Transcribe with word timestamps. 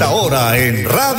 Ahora 0.00 0.56
en 0.58 0.84
Radio 0.84 1.05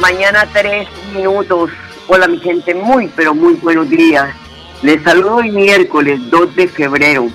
Mañana, 0.00 0.46
tres 0.52 0.88
minutos. 1.14 1.70
Hola 2.08 2.26
mi 2.26 2.38
gente, 2.38 2.74
muy 2.74 3.08
pero 3.14 3.34
muy 3.34 3.54
buenos 3.54 3.88
días. 3.88 4.34
Les 4.82 5.02
saludo 5.02 5.36
hoy 5.36 5.50
miércoles 5.50 6.18
2 6.30 6.56
de 6.56 6.68
febrero. 6.68 7.28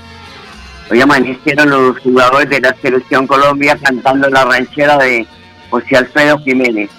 Hoy 0.90 1.02
amanecieron 1.02 1.70
los 1.70 2.00
jugadores 2.00 2.50
de 2.50 2.62
la 2.62 2.76
Selección 2.76 3.28
Colombia 3.28 3.78
cantando 3.82 4.30
la 4.30 4.46
ranchera 4.46 4.98
de 4.98 5.26
José 5.70 5.98
Alfredo 5.98 6.40
Jiménez. 6.40 6.90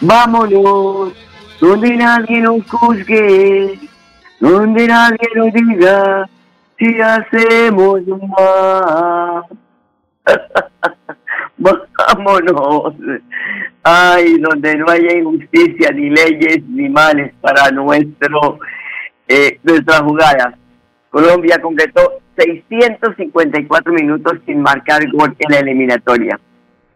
Vámonos, 0.00 1.12
donde 1.60 1.96
nadie 1.96 2.40
nos 2.40 2.66
juzgue, 2.70 3.78
donde 4.40 4.88
nadie 4.88 5.28
nos 5.34 5.52
diga 5.52 6.28
si 6.78 7.00
hacemos 7.00 8.00
mal. 8.06 9.44
Vámonos. 11.58 12.94
Ay, 13.86 14.38
donde 14.38 14.76
no 14.76 14.86
haya 14.88 15.14
injusticia, 15.14 15.90
ni 15.90 16.08
leyes, 16.08 16.64
ni 16.66 16.88
males 16.88 17.34
para 17.42 17.70
nuestro 17.70 18.58
eh, 19.28 19.58
nuestras 19.62 20.00
jugadas. 20.00 20.54
Colombia 21.10 21.60
completó 21.60 22.22
654 22.36 23.92
minutos 23.92 24.38
sin 24.46 24.62
marcar 24.62 25.06
gol 25.12 25.36
en 25.38 25.52
la 25.52 25.58
eliminatoria. 25.58 26.40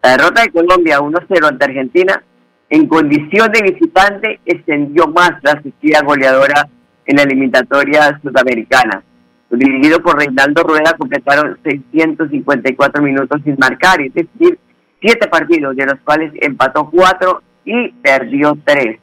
La 0.02 0.12
derrota 0.12 0.42
de 0.42 0.50
Colombia 0.50 1.00
1-0 1.00 1.46
ante 1.46 1.64
Argentina 1.66 2.22
en 2.70 2.86
condición 2.86 3.52
de 3.52 3.62
visitante 3.70 4.40
extendió 4.46 5.08
más 5.08 5.32
la 5.42 5.60
sequía 5.62 6.00
goleadora 6.02 6.68
en 7.04 7.16
la 7.16 7.22
eliminatoria 7.22 8.18
sudamericana. 8.22 9.02
Dirigido 9.50 10.00
por 10.00 10.18
Reinaldo 10.18 10.62
Rueda 10.62 10.94
completaron 10.98 11.58
654 11.62 13.02
minutos 13.02 13.40
sin 13.44 13.56
marcar, 13.58 14.00
es 14.00 14.14
decir, 14.14 14.58
siete 15.00 15.28
partidos, 15.28 15.76
de 15.76 15.86
los 15.86 16.00
cuales 16.00 16.32
empató 16.40 16.90
cuatro 16.90 17.42
y 17.64 17.90
perdió 17.92 18.56
tres. 18.64 18.98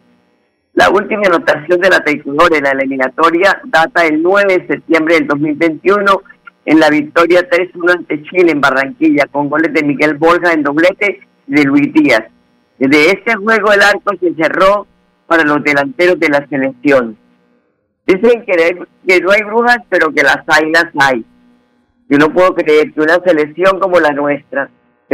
La 0.73 0.89
última 0.89 1.21
anotación 1.25 1.79
de 1.79 1.89
la 1.89 2.03
tricolor 2.03 2.53
en 2.53 2.63
la 2.63 2.71
eliminatoria 2.71 3.61
data 3.65 4.05
el 4.05 4.21
9 4.21 4.57
de 4.57 4.67
septiembre 4.67 5.15
del 5.15 5.27
2021 5.27 6.21
en 6.65 6.79
la 6.79 6.89
victoria 6.89 7.47
3-1 7.49 7.91
ante 7.91 8.23
Chile 8.23 8.51
en 8.51 8.59
Barranquilla, 8.59 9.25
con 9.31 9.49
goles 9.49 9.71
de 9.71 9.83
Miguel 9.83 10.15
Borja 10.15 10.51
en 10.51 10.63
doblete 10.63 11.21
y 11.47 11.53
de 11.53 11.63
Luis 11.63 11.93
Díaz. 11.93 12.25
Desde 12.77 13.11
este 13.11 13.35
juego 13.35 13.71
el 13.71 13.81
arco 13.81 14.15
se 14.19 14.33
cerró 14.33 14.87
para 15.27 15.43
los 15.43 15.63
delanteros 15.63 16.19
de 16.19 16.29
la 16.29 16.45
selección. 16.47 17.17
Dicen 18.05 18.45
que, 18.45 19.21
no 19.21 19.31
hay 19.31 19.43
brujas, 19.43 19.79
pero 19.89 20.11
que 20.11 20.23
las 20.23 20.39
hay, 20.47 20.71
las 20.71 20.87
hay. 20.99 21.25
Yo 22.09 22.17
no 22.17 22.33
puedo 22.33 22.53
creer 22.53 22.91
que 22.93 23.01
una 23.01 23.19
selección 23.25 23.79
como 23.79 23.99
la 23.99 24.11
nuestra, 24.11 24.69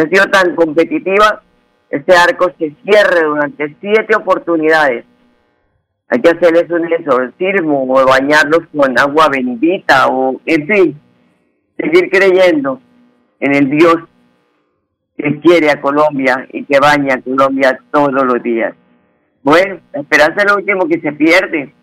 que 0.09 0.17
ha 0.17 0.21
sido 0.21 0.31
tan 0.31 0.55
competitiva, 0.55 1.43
este 1.89 2.15
arco 2.15 2.51
se 2.57 2.75
cierre 2.83 3.25
durante 3.25 3.75
siete 3.79 4.15
oportunidades. 4.15 5.05
Hay 6.07 6.21
que 6.21 6.29
hacerles 6.29 6.69
un 6.69 6.91
exorcismo 6.91 7.83
o 7.83 8.05
bañarlos 8.05 8.61
con 8.75 8.97
agua 8.99 9.29
bendita 9.29 10.07
o, 10.07 10.39
en 10.45 10.67
fin, 10.67 11.01
seguir 11.77 12.09
creyendo 12.09 12.81
en 13.39 13.55
el 13.55 13.69
Dios 13.69 13.95
que 15.17 15.39
quiere 15.39 15.69
a 15.69 15.81
Colombia 15.81 16.47
y 16.51 16.65
que 16.65 16.79
baña 16.79 17.15
a 17.15 17.21
Colombia 17.21 17.79
todos 17.91 18.23
los 18.23 18.41
días. 18.43 18.73
Bueno, 19.43 19.79
la 19.93 20.01
esperanza 20.01 20.41
es 20.41 20.51
lo 20.51 20.57
último 20.57 20.87
que 20.87 20.99
se 20.99 21.11
pierde. 21.13 21.73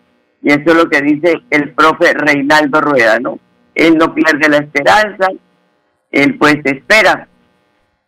Y 0.41 0.51
eso 0.51 0.61
es 0.65 0.75
lo 0.75 0.89
que 0.89 1.01
dice 1.01 1.41
el 1.49 1.73
profe 1.73 2.13
Reinaldo 2.13 2.79
Rueda, 2.79 3.19
¿no? 3.19 3.39
Él 3.75 3.97
no 3.97 4.13
pierde 4.13 4.47
la 4.49 4.57
esperanza, 4.57 5.27
él 6.11 6.37
pues 6.37 6.57
espera 6.63 7.27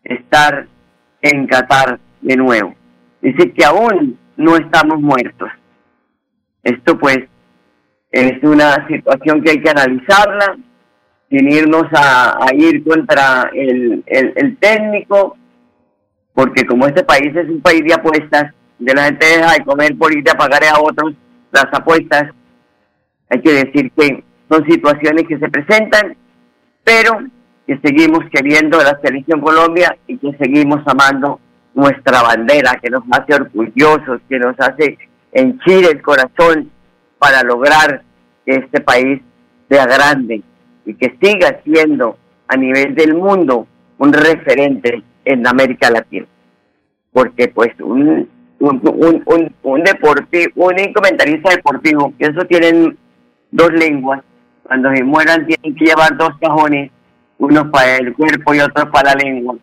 estar 0.04 0.68
en 1.22 1.48
Qatar 1.48 2.00
de 2.22 2.36
nuevo. 2.36 2.76
Dice 3.22 3.52
que 3.52 3.66
aún 3.66 4.18
no 4.38 4.56
estamos 4.56 5.00
muertos. 5.00 5.50
Esto 6.64 6.98
pues 6.98 7.20
es 8.12 8.44
una 8.44 8.88
situación 8.88 9.42
que 9.42 9.52
hay 9.52 9.62
que 9.62 9.70
analizarla 9.70 10.58
sin 11.30 11.50
irnos 11.50 11.86
a, 11.94 12.48
ir 12.54 12.84
contra 12.84 13.50
el, 13.54 14.04
el, 14.06 14.58
técnico, 14.58 15.38
porque 16.34 16.66
como 16.66 16.88
este 16.88 17.06
país 17.06 17.34
es 17.34 17.48
un 17.48 17.62
país 17.62 17.82
de 17.86 17.94
apuestas, 17.94 18.54
de 18.78 18.94
la 18.94 19.06
gente 19.06 19.26
deja 19.26 19.54
de 19.54 19.64
comer 19.64 19.98
por 19.98 20.14
ir 20.14 20.30
a 20.30 20.38
pagar 20.38 20.62
a 20.66 20.82
otros 20.82 21.14
las 21.54 21.68
apuestas, 21.72 22.32
hay 23.30 23.42
que 23.42 23.52
decir 23.52 23.92
que 23.98 24.24
son 24.50 24.66
situaciones 24.66 25.26
que 25.26 25.38
se 25.38 25.50
presentan, 25.50 26.18
pero 26.84 27.22
que 27.68 27.80
seguimos 27.84 28.20
queriendo 28.32 28.78
la 28.78 29.00
selección 29.04 29.42
Colombia 29.42 29.96
y 30.08 30.18
que 30.18 30.32
seguimos 30.38 30.82
amando 30.86 31.40
nuestra 31.74 32.22
bandera, 32.22 32.80
que 32.82 32.90
nos 32.90 33.04
hace 33.12 33.36
orgullosos, 33.36 34.22
que 34.28 34.40
nos 34.40 34.60
hace 34.60 34.98
henchir 35.32 35.86
el 35.86 36.02
corazón 36.02 36.70
para 37.18 37.44
lograr 37.44 38.02
que 38.46 38.56
este 38.56 38.82
país 38.82 39.22
sea 39.70 39.86
grande 39.86 40.42
y 40.86 40.94
que 40.96 41.16
siga 41.22 41.62
siendo 41.64 42.18
a 42.48 42.58
nivel 42.58 42.96
del 42.96 43.16
mundo 43.16 43.68
un 43.98 44.12
referente 44.12 45.04
en 45.24 45.48
América 45.48 45.90
Latina. 45.90 46.26
Porque 47.14 47.48
pues 47.48 47.70
un, 47.80 48.28
un, 48.60 48.82
un, 48.84 49.56
un, 49.64 49.84
deportivo, 49.84 50.52
un 50.56 50.94
comentarista 50.94 51.52
deportivo, 51.52 52.14
que 52.18 52.26
eso 52.26 52.46
tienen 52.46 52.98
dos 53.52 53.72
lenguas, 53.74 54.22
cuando 54.64 54.92
se 54.94 55.04
mueran 55.04 55.46
tienen 55.46 55.76
que 55.76 55.86
llevar 55.86 56.18
dos 56.18 56.32
cajones, 56.42 56.92
uno 57.42 57.72
para 57.72 57.98
el 57.98 58.14
cuerpo 58.14 58.54
y 58.54 58.60
otro 58.60 58.90
para 58.92 59.14
la 59.14 59.24
lengua. 59.24 59.56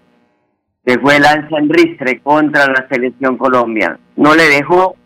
Se 0.85 0.99
fue 0.99 1.21
lanza 1.21 1.59
en 1.59 2.19
contra 2.21 2.67
la 2.67 2.89
selección 2.89 3.39
Colombia. 3.39 3.99
No 4.17 4.35
le 4.35 4.49
dejó 4.49 4.97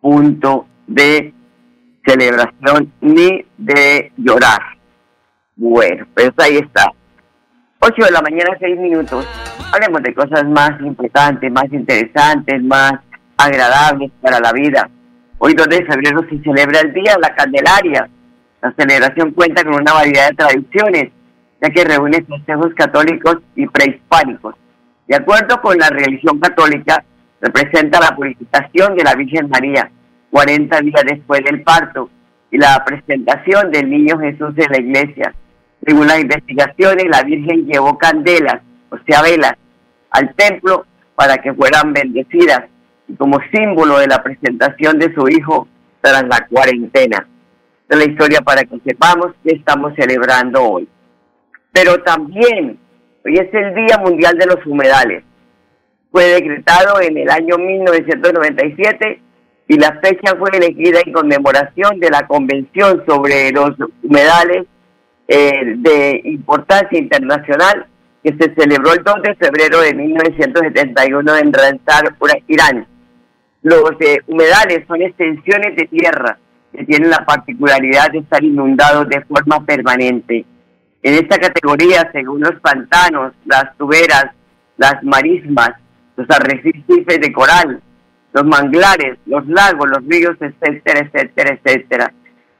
punto 0.00 0.66
de 0.86 1.32
celebración 2.06 2.92
ni 3.00 3.44
de 3.58 4.12
llorar. 4.16 4.60
Bueno, 5.56 6.06
pues 6.14 6.30
ahí 6.38 6.58
está. 6.58 6.92
8 7.80 8.04
de 8.04 8.10
la 8.12 8.22
mañana, 8.22 8.56
6 8.60 8.78
minutos. 8.78 9.26
Hablemos 9.72 10.02
de 10.02 10.14
cosas 10.14 10.44
más 10.48 10.80
importantes, 10.80 11.50
más 11.50 11.72
interesantes, 11.72 12.62
más 12.62 12.92
agradables 13.36 14.12
para 14.20 14.38
la 14.38 14.52
vida. 14.52 14.88
Hoy 15.38 15.54
2 15.54 15.68
de 15.68 15.84
febrero 15.84 16.24
se 16.30 16.38
celebra 16.42 16.80
el 16.80 16.92
Día 16.92 17.14
de 17.14 17.20
la 17.20 17.34
Candelaria. 17.34 18.08
La 18.62 18.72
celebración 18.78 19.32
cuenta 19.32 19.64
con 19.64 19.74
una 19.74 19.94
variedad 19.94 20.28
de 20.30 20.36
tradiciones, 20.36 21.10
ya 21.60 21.70
que 21.70 21.84
reúne 21.84 22.24
festejos 22.24 22.74
católicos 22.74 23.38
y 23.56 23.66
prehispánicos. 23.66 24.54
De 25.06 25.16
acuerdo 25.16 25.60
con 25.60 25.78
la 25.78 25.90
religión 25.90 26.38
católica, 26.38 27.04
representa 27.40 28.00
la 28.00 28.16
purificación 28.16 28.96
de 28.96 29.04
la 29.04 29.14
Virgen 29.14 29.48
María 29.48 29.90
40 30.30 30.80
días 30.80 31.02
después 31.06 31.44
del 31.44 31.62
parto 31.62 32.10
y 32.50 32.58
la 32.58 32.84
presentación 32.84 33.70
del 33.70 33.88
niño 33.88 34.18
Jesús 34.18 34.52
en 34.56 34.72
la 34.72 34.80
iglesia. 34.80 35.34
Según 35.86 36.08
las 36.08 36.20
investigaciones, 36.20 37.04
la 37.08 37.22
Virgen 37.22 37.66
llevó 37.66 37.96
candelas, 37.98 38.60
o 38.90 38.96
sea, 39.06 39.22
velas, 39.22 39.54
al 40.10 40.34
templo 40.34 40.86
para 41.14 41.36
que 41.38 41.52
fueran 41.52 41.92
bendecidas 41.92 42.64
y 43.06 43.14
como 43.14 43.38
símbolo 43.52 43.98
de 43.98 44.08
la 44.08 44.22
presentación 44.22 44.98
de 44.98 45.14
su 45.14 45.28
hijo 45.28 45.68
tras 46.00 46.24
la 46.24 46.46
cuarentena. 46.48 47.28
Es 47.88 47.96
la 47.96 48.04
historia 48.04 48.40
para 48.40 48.64
que 48.64 48.80
sepamos 48.84 49.28
que 49.44 49.54
estamos 49.54 49.92
celebrando 49.94 50.64
hoy. 50.64 50.88
Pero 51.74 52.00
también, 52.04 52.78
hoy 53.24 53.34
es 53.34 53.52
el 53.52 53.74
Día 53.74 53.98
Mundial 53.98 54.38
de 54.38 54.46
los 54.46 54.64
Humedales. 54.64 55.24
Fue 56.12 56.24
decretado 56.26 57.00
en 57.00 57.18
el 57.18 57.28
año 57.28 57.58
1997 57.58 59.20
y 59.66 59.76
la 59.76 59.98
fecha 60.00 60.36
fue 60.38 60.50
elegida 60.52 61.00
en 61.04 61.12
conmemoración 61.12 61.98
de 61.98 62.10
la 62.10 62.28
Convención 62.28 63.02
sobre 63.06 63.50
los 63.50 63.72
Humedales 64.04 64.66
eh, 65.26 65.74
de 65.78 66.20
importancia 66.26 66.96
internacional 66.96 67.86
que 68.22 68.36
se 68.38 68.54
celebró 68.54 68.92
el 68.92 69.02
2 69.02 69.14
de 69.22 69.34
febrero 69.34 69.80
de 69.80 69.94
1971 69.94 71.36
en 71.36 71.52
Ranzar, 71.52 72.14
Irán. 72.46 72.86
Los 73.62 73.90
eh, 73.98 74.18
humedales 74.28 74.86
son 74.86 75.02
extensiones 75.02 75.74
de 75.74 75.86
tierra 75.86 76.38
que 76.72 76.84
tienen 76.84 77.10
la 77.10 77.24
particularidad 77.24 78.12
de 78.12 78.18
estar 78.18 78.44
inundados 78.44 79.08
de 79.08 79.24
forma 79.24 79.64
permanente. 79.66 80.44
En 81.04 81.14
esta 81.14 81.38
categoría, 81.38 82.10
según 82.12 82.40
los 82.40 82.58
pantanos, 82.60 83.32
las 83.44 83.76
tuberas, 83.76 84.32
las 84.76 85.00
marismas, 85.04 85.70
los 86.16 86.28
arrecifes 86.28 87.20
de 87.20 87.32
coral, 87.32 87.80
los 88.32 88.44
manglares, 88.44 89.18
los 89.26 89.46
lagos, 89.46 89.88
los 89.88 90.04
ríos, 90.08 90.36
etcétera, 90.40 91.08
etcétera, 91.12 91.60
etcétera 91.62 92.12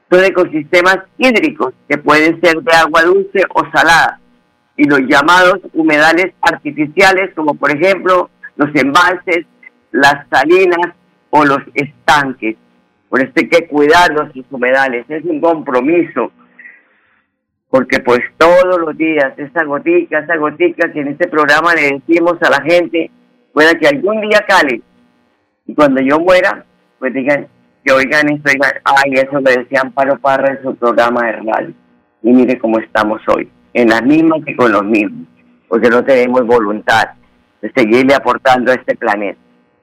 son 0.09 0.23
ecosistemas 0.23 0.99
hídricos 1.17 1.73
que 1.89 1.97
pueden 1.97 2.39
ser 2.41 2.61
de 2.61 2.75
agua 2.75 3.03
dulce 3.03 3.41
o 3.53 3.63
salada 3.71 4.19
y 4.77 4.83
los 4.85 4.99
llamados 5.01 5.59
humedales 5.73 6.33
artificiales 6.41 7.33
como 7.35 7.55
por 7.55 7.71
ejemplo 7.71 8.29
los 8.55 8.69
embalses, 8.75 9.45
las 9.91 10.27
salinas 10.29 10.93
o 11.29 11.43
los 11.43 11.59
estanques. 11.73 12.55
Por 13.09 13.21
esto 13.21 13.33
hay 13.37 13.49
que 13.49 13.67
cuidar 13.67 14.13
nuestros 14.13 14.45
humedales, 14.51 15.05
es 15.09 15.23
un 15.25 15.41
compromiso, 15.41 16.31
porque 17.75 17.99
pues 17.99 18.21
todos 18.37 18.79
los 18.79 18.97
días 18.97 19.33
esa 19.35 19.65
gotica, 19.65 20.19
esa 20.19 20.37
gotica 20.37 20.89
que 20.93 21.01
en 21.01 21.09
este 21.09 21.27
programa 21.27 21.73
le 21.75 21.99
decimos 21.99 22.37
a 22.41 22.49
la 22.49 22.61
gente, 22.61 23.11
pueda 23.51 23.73
que 23.73 23.89
algún 23.89 24.21
día 24.21 24.45
cale 24.47 24.81
y 25.67 25.75
cuando 25.75 25.99
yo 26.01 26.17
muera, 26.21 26.63
pues 26.99 27.13
digan, 27.13 27.47
que 27.83 27.91
oigan 27.91 28.29
esto, 28.29 28.49
oigan, 28.49 28.71
ay, 28.85 29.11
eso 29.15 29.41
lo 29.41 29.51
decían 29.51 29.91
Paro 29.91 30.17
Parra 30.19 30.53
en 30.53 30.63
su 30.63 30.73
programa 30.77 31.27
de. 31.27 31.73
Y 32.23 32.31
mire 32.31 32.57
cómo 32.59 32.79
estamos 32.79 33.19
hoy, 33.27 33.51
en 33.73 33.89
las 33.89 34.03
mismas 34.03 34.45
que 34.45 34.55
con 34.55 34.71
los 34.71 34.85
mismos, 34.85 35.27
porque 35.67 35.89
no 35.89 36.01
tenemos 36.05 36.45
voluntad 36.45 37.09
de 37.61 37.73
seguirle 37.75 38.15
aportando 38.15 38.71
a 38.71 38.75
este 38.75 38.95
planeta. 38.95 39.37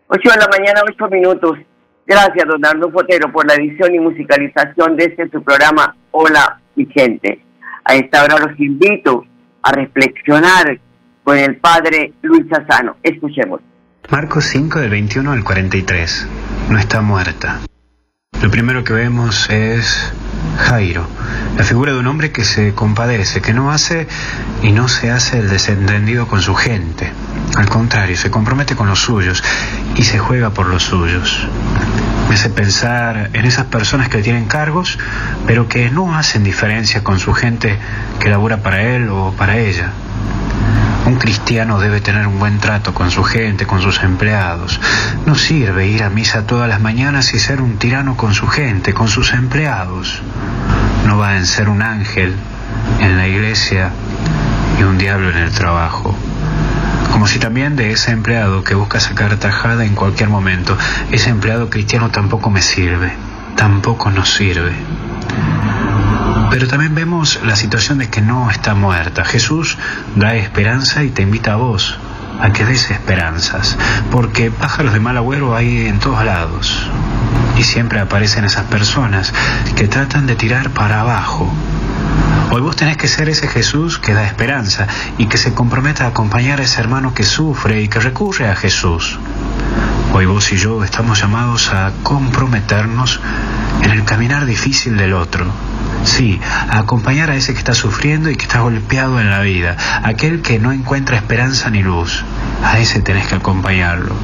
8 0.06 0.30
de 0.30 0.38
la 0.38 0.48
mañana, 0.48 0.80
8 0.90 1.08
minutos. 1.10 1.58
Gracias, 2.06 2.46
don 2.48 2.64
Arno 2.64 2.90
Fotero, 2.90 3.30
por 3.30 3.46
la 3.46 3.52
edición 3.52 3.94
y 3.94 3.98
musicalización 3.98 4.96
de 4.96 5.04
este 5.04 5.28
su 5.28 5.42
programa 5.42 5.94
Hola, 6.10 6.58
gente. 6.90 7.51
A 7.84 7.94
esta 7.94 8.24
hora 8.24 8.38
los 8.38 8.58
invito 8.58 9.24
a 9.62 9.72
reflexionar 9.72 10.78
con 11.24 11.38
el 11.38 11.56
padre 11.56 12.12
Luis 12.22 12.44
Sassano. 12.50 12.96
Escuchemos. 13.02 13.60
Marcos 14.10 14.44
5 14.46 14.80
del 14.80 14.90
21 14.90 15.32
al 15.32 15.44
43. 15.44 16.28
No 16.70 16.78
está 16.78 17.00
muerta. 17.00 17.60
Lo 18.42 18.50
primero 18.50 18.82
que 18.82 18.92
vemos 18.92 19.48
es 19.50 20.12
Jairo, 20.58 21.06
la 21.56 21.62
figura 21.62 21.92
de 21.92 22.00
un 22.00 22.08
hombre 22.08 22.32
que 22.32 22.42
se 22.42 22.74
compadece, 22.74 23.40
que 23.40 23.54
no 23.54 23.70
hace 23.70 24.08
y 24.62 24.72
no 24.72 24.88
se 24.88 25.12
hace 25.12 25.38
el 25.38 25.48
desentendido 25.48 26.26
con 26.26 26.42
su 26.42 26.56
gente. 26.56 27.12
Al 27.56 27.68
contrario, 27.68 28.16
se 28.16 28.32
compromete 28.32 28.74
con 28.74 28.88
los 28.88 28.98
suyos 28.98 29.44
y 29.94 30.02
se 30.02 30.18
juega 30.18 30.50
por 30.50 30.66
los 30.66 30.82
suyos. 30.82 31.46
Me 32.28 32.34
hace 32.34 32.50
pensar 32.50 33.30
en 33.32 33.44
esas 33.44 33.66
personas 33.66 34.08
que 34.08 34.22
tienen 34.22 34.46
cargos, 34.46 34.98
pero 35.46 35.68
que 35.68 35.88
no 35.90 36.16
hacen 36.16 36.42
diferencia 36.42 37.04
con 37.04 37.20
su 37.20 37.32
gente 37.34 37.78
que 38.18 38.28
labora 38.28 38.56
para 38.56 38.82
él 38.82 39.08
o 39.08 39.32
para 39.38 39.58
ella. 39.58 39.92
Un 41.12 41.18
cristiano 41.18 41.78
debe 41.78 42.00
tener 42.00 42.26
un 42.26 42.38
buen 42.38 42.58
trato 42.58 42.94
con 42.94 43.10
su 43.10 43.22
gente, 43.22 43.66
con 43.66 43.82
sus 43.82 44.02
empleados. 44.02 44.80
No 45.26 45.34
sirve 45.34 45.86
ir 45.86 46.04
a 46.04 46.08
misa 46.08 46.46
todas 46.46 46.70
las 46.70 46.80
mañanas 46.80 47.34
y 47.34 47.38
ser 47.38 47.60
un 47.60 47.76
tirano 47.76 48.16
con 48.16 48.32
su 48.32 48.46
gente, 48.46 48.94
con 48.94 49.08
sus 49.08 49.34
empleados. 49.34 50.22
No 51.06 51.18
va 51.18 51.36
a 51.36 51.44
ser 51.44 51.68
un 51.68 51.82
ángel 51.82 52.34
en 52.98 53.18
la 53.18 53.28
iglesia 53.28 53.90
y 54.80 54.84
un 54.84 54.96
diablo 54.96 55.28
en 55.28 55.36
el 55.36 55.52
trabajo. 55.52 56.16
Como 57.10 57.26
si 57.26 57.38
también 57.38 57.76
de 57.76 57.92
ese 57.92 58.10
empleado 58.12 58.64
que 58.64 58.74
busca 58.74 58.98
sacar 58.98 59.36
tajada 59.36 59.84
en 59.84 59.94
cualquier 59.94 60.30
momento, 60.30 60.78
ese 61.10 61.28
empleado 61.28 61.68
cristiano 61.68 62.08
tampoco 62.08 62.48
me 62.48 62.62
sirve, 62.62 63.12
tampoco 63.54 64.10
nos 64.10 64.32
sirve. 64.32 64.72
Pero 66.52 66.68
también 66.68 66.94
vemos 66.94 67.40
la 67.46 67.56
situación 67.56 67.96
de 67.96 68.10
que 68.10 68.20
no 68.20 68.50
está 68.50 68.74
muerta. 68.74 69.24
Jesús 69.24 69.78
da 70.16 70.34
esperanza 70.34 71.02
y 71.02 71.08
te 71.08 71.22
invita 71.22 71.54
a 71.54 71.56
vos 71.56 71.96
a 72.42 72.52
que 72.52 72.66
des 72.66 72.90
esperanzas, 72.90 73.78
porque 74.10 74.50
pájaros 74.50 74.92
de 74.92 75.00
mal 75.00 75.16
agüero 75.16 75.56
hay 75.56 75.86
en 75.86 75.98
todos 75.98 76.22
lados. 76.22 76.90
Y 77.56 77.62
siempre 77.62 78.00
aparecen 78.00 78.44
esas 78.44 78.66
personas 78.66 79.32
que 79.76 79.88
tratan 79.88 80.26
de 80.26 80.36
tirar 80.36 80.68
para 80.72 81.00
abajo. 81.00 81.50
Hoy 82.50 82.60
vos 82.60 82.76
tenés 82.76 82.98
que 82.98 83.08
ser 83.08 83.30
ese 83.30 83.48
Jesús 83.48 83.98
que 83.98 84.12
da 84.12 84.26
esperanza 84.26 84.86
y 85.16 85.28
que 85.28 85.38
se 85.38 85.54
comprometa 85.54 86.04
a 86.04 86.08
acompañar 86.08 86.60
a 86.60 86.64
ese 86.64 86.82
hermano 86.82 87.14
que 87.14 87.24
sufre 87.24 87.80
y 87.80 87.88
que 87.88 87.98
recurre 87.98 88.50
a 88.50 88.56
Jesús. 88.56 89.18
Hoy 90.12 90.26
vos 90.26 90.52
y 90.52 90.56
yo 90.56 90.84
estamos 90.84 91.20
llamados 91.20 91.72
a 91.72 91.92
comprometernos 92.02 93.20
en 93.82 93.90
el 93.90 94.04
caminar 94.04 94.46
difícil 94.46 94.96
del 94.96 95.14
otro 95.14 95.46
Sí, 96.04 96.40
a 96.68 96.80
acompañar 96.80 97.30
a 97.30 97.36
ese 97.36 97.52
que 97.52 97.58
está 97.58 97.74
sufriendo 97.74 98.28
y 98.28 98.36
que 98.36 98.42
está 98.42 98.60
golpeado 98.60 99.20
en 99.20 99.30
la 99.30 99.40
vida, 99.40 99.76
aquel 100.02 100.42
que 100.42 100.58
no 100.58 100.72
encuentra 100.72 101.16
esperanza 101.16 101.70
ni 101.70 101.82
luz. 101.82 102.24
A 102.64 102.78
ese 102.78 103.00
tenés 103.00 103.28
que 103.28 103.36
acompañarlo, 103.36 104.14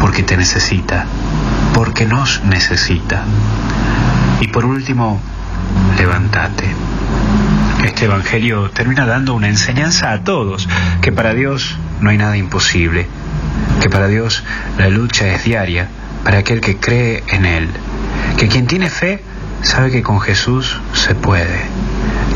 porque 0.00 0.22
te 0.22 0.36
necesita, 0.36 1.06
porque 1.74 2.06
nos 2.06 2.42
necesita. 2.44 3.24
Y 4.40 4.48
por 4.48 4.64
último, 4.66 5.20
levántate. 5.96 6.66
este 7.84 8.04
Evangelio 8.04 8.70
termina 8.70 9.06
dando 9.06 9.34
una 9.34 9.48
enseñanza 9.48 10.12
a 10.12 10.22
todos, 10.24 10.68
que 11.00 11.12
para 11.12 11.32
Dios 11.34 11.76
no 12.00 12.10
hay 12.10 12.18
nada 12.18 12.36
imposible, 12.36 13.08
que 13.80 13.90
para 13.90 14.08
Dios 14.08 14.44
la 14.78 14.88
lucha 14.88 15.26
es 15.28 15.44
diaria, 15.44 15.88
para 16.24 16.38
aquel 16.38 16.60
que 16.60 16.76
cree 16.76 17.22
en 17.28 17.44
Él, 17.44 17.68
que 18.36 18.48
quien 18.48 18.66
tiene 18.66 18.90
fe 18.90 19.22
sabe 19.62 19.90
que 19.90 20.02
con 20.02 20.20
Jesús 20.20 20.80
se 20.92 21.14
puede, 21.14 21.62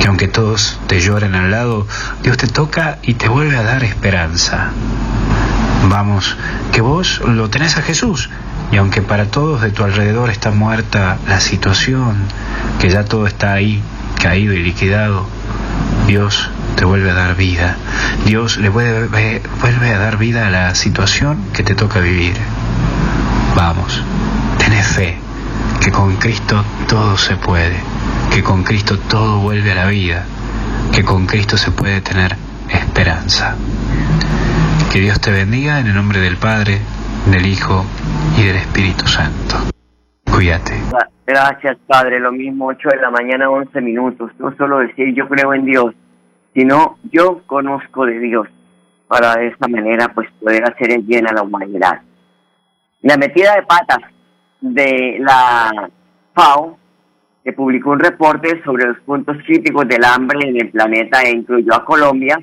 que 0.01 0.09
aunque 0.09 0.29
todos 0.29 0.79
te 0.87 1.01
lloren 1.01 1.35
al 1.35 1.51
lado, 1.51 1.87
Dios 2.23 2.37
te 2.37 2.47
toca 2.47 2.99
y 3.03 3.15
te 3.15 3.29
vuelve 3.29 3.57
a 3.57 3.63
dar 3.63 3.85
esperanza. 3.85 4.71
Vamos, 5.89 6.37
que 6.73 6.81
vos 6.81 7.21
lo 7.25 7.49
tenés 7.51 7.77
a 7.77 7.83
Jesús, 7.83 8.31
y 8.73 8.77
aunque 8.77 9.03
para 9.03 9.27
todos 9.27 9.63
de 9.63 9.71
tu 9.71 9.85
alrededor 9.85 10.31
está 10.31 10.51
muerta 10.51 11.19
la 11.29 11.41
situación, 11.41 12.17
que 12.81 12.91
ya 12.91 13.05
todo 13.05 13.27
está 13.27 13.53
ahí, 13.53 13.83
caído 14.21 14.53
y 14.53 14.63
liquidado, 14.63 15.27
Dios 16.07 16.49
te 16.77 16.85
vuelve 16.85 17.11
a 17.11 17.15
dar 17.15 17.37
vida. 17.37 17.77
Dios 18.25 18.59
le 18.59 18.69
vuelve, 18.69 19.43
vuelve 19.61 19.93
a 19.93 19.99
dar 19.99 20.19
vida 20.19 20.47
a 20.47 20.51
la 20.51 20.75
situación 20.75 21.39
que 21.53 21.65
te 21.65 21.75
toca 21.75 22.01
vivir. 22.01 22.37
Vamos, 23.57 24.03
tenés 24.59 24.87
fe, 24.87 25.19
que 25.81 25.91
con 25.91 26.17
Cristo 26.17 26.65
todo 26.89 27.17
se 27.19 27.37
puede, 27.37 27.77
que 28.31 28.43
con 28.43 28.63
Cristo 28.63 28.99
todo 28.99 29.41
vuelve 29.41 29.73
a 29.73 29.75
la 29.75 29.87
vida, 29.87 30.25
que 30.93 31.03
con 31.05 31.27
Cristo 31.27 31.57
se 31.57 31.73
puede 31.73 32.01
tener 32.01 32.37
esperanza. 32.69 33.57
Que 34.93 35.01
Dios 35.01 35.21
te 35.21 35.33
bendiga 35.33 35.81
en 35.81 35.89
el 35.89 35.95
nombre 35.95 36.21
del 36.21 36.37
Padre, 36.37 36.81
del 37.31 37.47
Hijo 37.47 37.85
y 38.39 38.43
del 38.43 38.57
Espíritu 38.57 39.09
Santo. 39.09 39.76
Cuídate. 40.37 40.75
Gracias, 41.27 41.79
Padre. 41.87 42.21
Lo 42.21 42.31
mismo, 42.31 42.67
8 42.67 42.91
de 42.91 43.01
la 43.01 43.11
mañana, 43.11 43.49
11 43.49 43.81
minutos. 43.81 44.31
No 44.39 44.55
solo 44.59 44.81
decir 44.81 45.15
yo 45.15 45.27
creo 45.29 45.55
en 45.55 45.65
Dios, 45.65 45.95
sino 46.55 46.99
yo 47.11 47.41
conozco 47.47 48.05
de 48.05 48.19
Dios 48.19 48.47
para 49.09 49.37
de 49.37 49.47
esta 49.47 49.67
manera 49.67 50.13
pues 50.15 50.29
poder 50.39 50.63
hacer 50.65 50.93
el 50.93 51.03
bien 51.05 51.27
a 51.27 51.33
la 51.33 51.43
humanidad. 51.43 52.03
La 53.01 53.17
metida 53.17 53.55
de 53.55 53.63
patas 53.63 54.01
de 54.61 55.17
la 55.21 55.89
FAO, 56.35 56.77
que 57.43 57.55
publicó 57.55 57.93
un 57.93 58.01
reporte 58.01 58.63
sobre 58.63 58.89
los 58.89 58.99
puntos 59.01 59.39
críticos 59.47 59.89
del 59.89 60.05
hambre 60.05 60.51
en 60.51 60.61
el 60.61 60.69
planeta 60.69 61.23
e 61.23 61.31
incluyó 61.31 61.75
a 61.75 61.85
Colombia, 61.87 62.39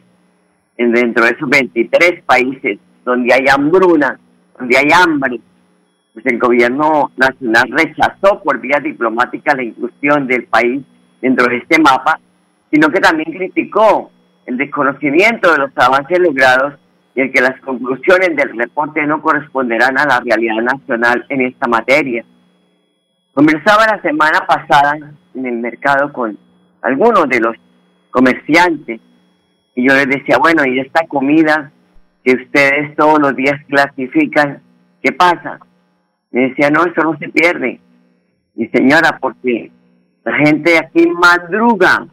en 0.77 0.91
dentro 0.93 1.25
de 1.25 1.31
esos 1.33 1.47
23 1.47 2.23
países 2.23 2.79
donde 3.05 3.35
hay 3.35 3.45
hambruna, 3.53 4.19
donde 4.57 4.77
hay 4.77 4.87
hambre, 4.91 5.39
pues 6.13 6.25
el 6.27 6.39
gobierno 6.39 7.11
nacional 7.17 7.69
rechazó 7.71 8.41
por 8.43 8.59
vía 8.59 8.79
diplomática 8.79 9.55
la 9.55 9.63
inclusión 9.63 10.27
del 10.27 10.45
país 10.45 10.83
dentro 11.21 11.47
de 11.47 11.57
este 11.57 11.79
mapa, 11.79 12.19
sino 12.71 12.89
que 12.89 12.99
también 12.99 13.31
criticó 13.31 14.11
el 14.45 14.57
desconocimiento 14.57 15.51
de 15.51 15.57
los 15.59 15.71
avances 15.75 16.19
logrados 16.19 16.75
y 17.15 17.21
el 17.21 17.31
que 17.31 17.41
las 17.41 17.59
conclusiones 17.61 18.35
del 18.35 18.57
reporte 18.57 19.05
no 19.05 19.21
corresponderán 19.21 19.97
a 19.97 20.05
la 20.05 20.19
realidad 20.19 20.61
nacional 20.61 21.25
en 21.29 21.41
esta 21.41 21.67
materia. 21.67 22.23
Conversaba 23.33 23.87
la 23.87 24.01
semana 24.01 24.45
pasada 24.47 24.93
en 25.33 25.45
el 25.45 25.55
mercado 25.55 26.11
con 26.13 26.37
algunos 26.81 27.27
de 27.29 27.39
los 27.39 27.55
comerciantes 28.11 28.99
y 29.75 29.87
yo 29.87 29.95
les 29.95 30.07
decía, 30.07 30.37
bueno, 30.37 30.63
y 30.65 30.79
esta 30.79 31.07
comida 31.07 31.71
que 32.23 32.35
ustedes 32.35 32.95
todos 32.95 33.19
los 33.19 33.35
días 33.35 33.59
clasifican, 33.67 34.61
¿qué 35.01 35.11
pasa? 35.11 35.59
Me 36.33 36.49
decía, 36.49 36.69
no, 36.69 36.83
eso 36.83 37.01
no 37.03 37.17
se 37.17 37.29
pierde. 37.29 37.79
Mi 38.55 38.67
señora, 38.67 39.17
porque 39.21 39.71
la 40.25 40.33
gente 40.37 40.77
aquí 40.77 41.07
madruga 41.07 42.05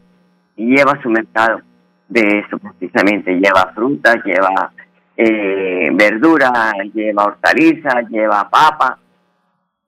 y 0.56 0.76
lleva 0.76 1.00
su 1.02 1.10
mercado 1.10 1.62
de 2.08 2.40
eso 2.40 2.58
precisamente. 2.58 3.32
Lleva 3.32 3.72
frutas, 3.74 4.22
lleva 4.24 4.72
eh, 5.16 5.90
verdura, 5.92 6.72
lleva 6.94 7.24
hortalizas, 7.24 8.08
lleva 8.08 8.48
papa. 8.48 8.98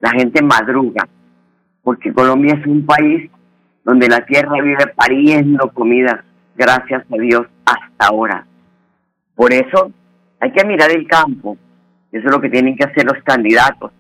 La 0.01 0.11
gente 0.11 0.43
madruga, 0.43 1.07
porque 1.83 2.13
Colombia 2.13 2.55
es 2.55 2.67
un 2.67 2.85
país 2.85 3.31
donde 3.85 4.09
la 4.09 4.25
tierra 4.25 4.61
vive 4.61 4.87
pariendo 4.97 5.71
comida, 5.73 6.25
gracias 6.57 7.05
a 7.13 7.17
Dios, 7.17 7.47
hasta 7.65 8.07
ahora. 8.07 8.47
Por 9.35 9.53
eso 9.53 9.93
hay 10.41 10.53
que 10.53 10.65
mirar 10.65 10.91
el 10.91 11.07
campo, 11.07 11.57
eso 12.11 12.27
es 12.27 12.33
lo 12.33 12.41
que 12.41 12.51
tienen 12.51 12.77
que 12.77 12.85
hacer 12.85 13.05
los 13.05 13.23
candidatos, 13.23 13.93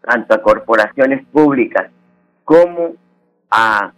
tanto 0.00 0.34
a 0.34 0.42
corporaciones 0.42 1.24
públicas 1.26 1.90
como 2.44 2.94
a 3.50 3.92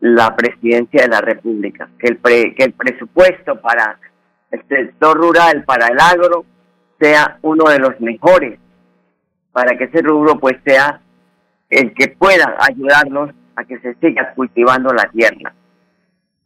la 0.00 0.36
presidencia 0.36 1.02
de 1.02 1.08
la 1.08 1.20
República, 1.20 1.88
que 1.98 2.08
el, 2.08 2.54
que 2.54 2.64
el 2.64 2.72
presupuesto 2.72 3.60
para 3.60 3.98
el 4.50 4.62
sector 4.68 5.16
rural, 5.16 5.64
para 5.64 5.88
el 5.88 5.98
agro, 5.98 6.44
sea 7.00 7.38
uno 7.42 7.64
de 7.70 7.78
los 7.78 8.00
mejores, 8.00 8.58
para 9.52 9.76
que 9.76 9.84
ese 9.84 10.02
rubro 10.02 10.38
pues 10.38 10.56
sea 10.64 11.00
el 11.70 11.92
que 11.94 12.08
pueda 12.08 12.56
ayudarnos 12.60 13.30
a 13.56 13.64
que 13.64 13.78
se 13.80 13.94
siga 13.94 14.32
cultivando 14.34 14.92
la 14.92 15.04
tierra. 15.10 15.52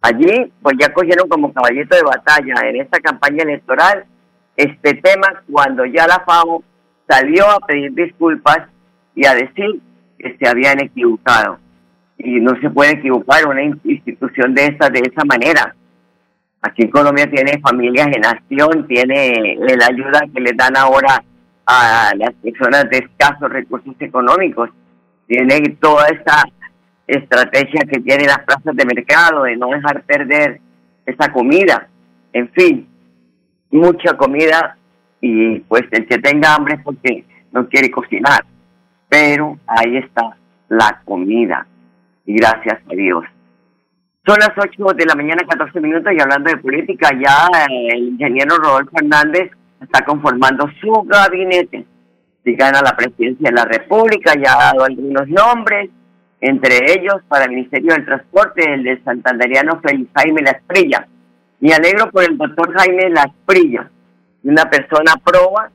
Allí 0.01 0.53
pues 0.63 0.77
ya 0.81 0.93
cogieron 0.93 1.29
como 1.29 1.53
caballito 1.53 1.95
de 1.95 2.03
batalla 2.03 2.55
en 2.69 2.81
esta 2.81 2.99
campaña 3.01 3.45
electoral 3.45 4.05
este 4.57 4.95
tema 4.95 5.43
cuando 5.51 5.85
ya 5.85 6.07
la 6.07 6.21
FAO 6.27 6.63
salió 7.09 7.49
a 7.49 7.61
pedir 7.61 7.95
disculpas 7.95 8.69
y 9.15 9.27
a 9.27 9.35
decir 9.35 9.81
que 10.19 10.37
se 10.39 10.49
habían 10.49 10.81
equivocado. 10.81 11.59
Y 12.19 12.41
no 12.41 12.59
se 12.61 12.71
puede 12.71 12.93
equivocar 12.93 13.47
una 13.47 13.63
institución 13.63 14.55
de 14.55 14.67
esa 14.67 14.89
de 14.91 15.01
esa 15.01 15.25
manera. 15.25 15.75
Aquí 16.61 16.83
en 16.83 16.91
Colombia 16.91 17.29
tiene 17.29 17.59
familias 17.61 18.07
en 18.15 18.25
acción, 18.25 18.87
tiene 18.87 19.57
la 19.59 19.87
ayuda 19.87 20.23
que 20.33 20.41
le 20.41 20.53
dan 20.53 20.77
ahora 20.77 21.23
a 21.67 22.13
las 22.17 22.33
personas 22.35 22.89
de 22.91 22.99
escasos 22.99 23.51
recursos 23.51 23.95
económicos, 23.99 24.71
tiene 25.27 25.61
toda 25.81 26.07
esta 26.09 26.45
estrategia 27.07 27.83
que 27.91 28.01
tiene 28.01 28.27
las 28.27 28.41
plazas 28.41 28.77
de 28.77 28.85
mercado 28.85 29.45
de 29.45 29.57
no 29.57 29.69
dejar 29.69 30.03
perder 30.03 30.61
esa 31.07 31.33
comida. 31.33 31.89
En 32.33 32.49
fin, 32.51 32.87
mucha 33.71 34.17
comida 34.17 34.77
y 35.21 35.61
pues 35.61 35.83
el 35.91 36.07
que 36.07 36.19
tenga 36.19 36.55
hambre 36.55 36.75
es 36.75 36.83
porque 36.83 37.25
no 37.53 37.69
quiere 37.69 37.91
cocinar. 37.91 38.45
Pero 39.13 39.59
ahí 39.67 39.99
está 39.99 40.35
la 40.71 41.03
comida 41.05 41.67
y 42.25 42.35
gracias 42.35 42.81
a 42.91 42.95
Dios. 42.95 43.23
Son 44.25 44.39
las 44.39 44.53
8 44.57 44.95
de 44.97 45.05
la 45.05 45.15
mañana, 45.15 45.43
14 45.47 45.81
minutos, 45.83 46.11
y 46.17 46.23
hablando 46.23 46.49
de 46.49 46.57
política, 46.57 47.11
ya 47.23 47.47
el 47.69 48.09
ingeniero 48.09 48.57
Rodolfo 48.57 48.97
Hernández 48.97 49.51
está 49.83 50.03
conformando 50.07 50.67
su 50.81 50.91
gabinete. 51.03 51.85
Si 52.43 52.55
gana 52.55 52.81
la 52.81 52.97
presidencia 52.97 53.51
de 53.51 53.55
la 53.55 53.67
República, 53.67 54.33
ya 54.35 54.55
ha 54.55 54.73
dado 54.73 54.85
algunos 54.85 55.29
nombres, 55.29 55.91
entre 56.41 56.95
ellos 56.95 57.17
para 57.29 57.45
el 57.45 57.51
Ministerio 57.51 57.93
del 57.93 58.07
Transporte, 58.07 58.65
el 58.65 58.83
de 58.83 59.03
santanderiano 59.03 59.79
Félix 59.83 60.11
Jaime 60.15 60.41
Lasprilla. 60.41 61.07
Me 61.61 61.75
alegro 61.75 62.11
por 62.11 62.25
el 62.25 62.39
doctor 62.39 62.73
Jaime 62.79 63.11
Lasprilla, 63.11 63.91
una 64.43 64.71
persona 64.71 65.17
proba 65.23 65.71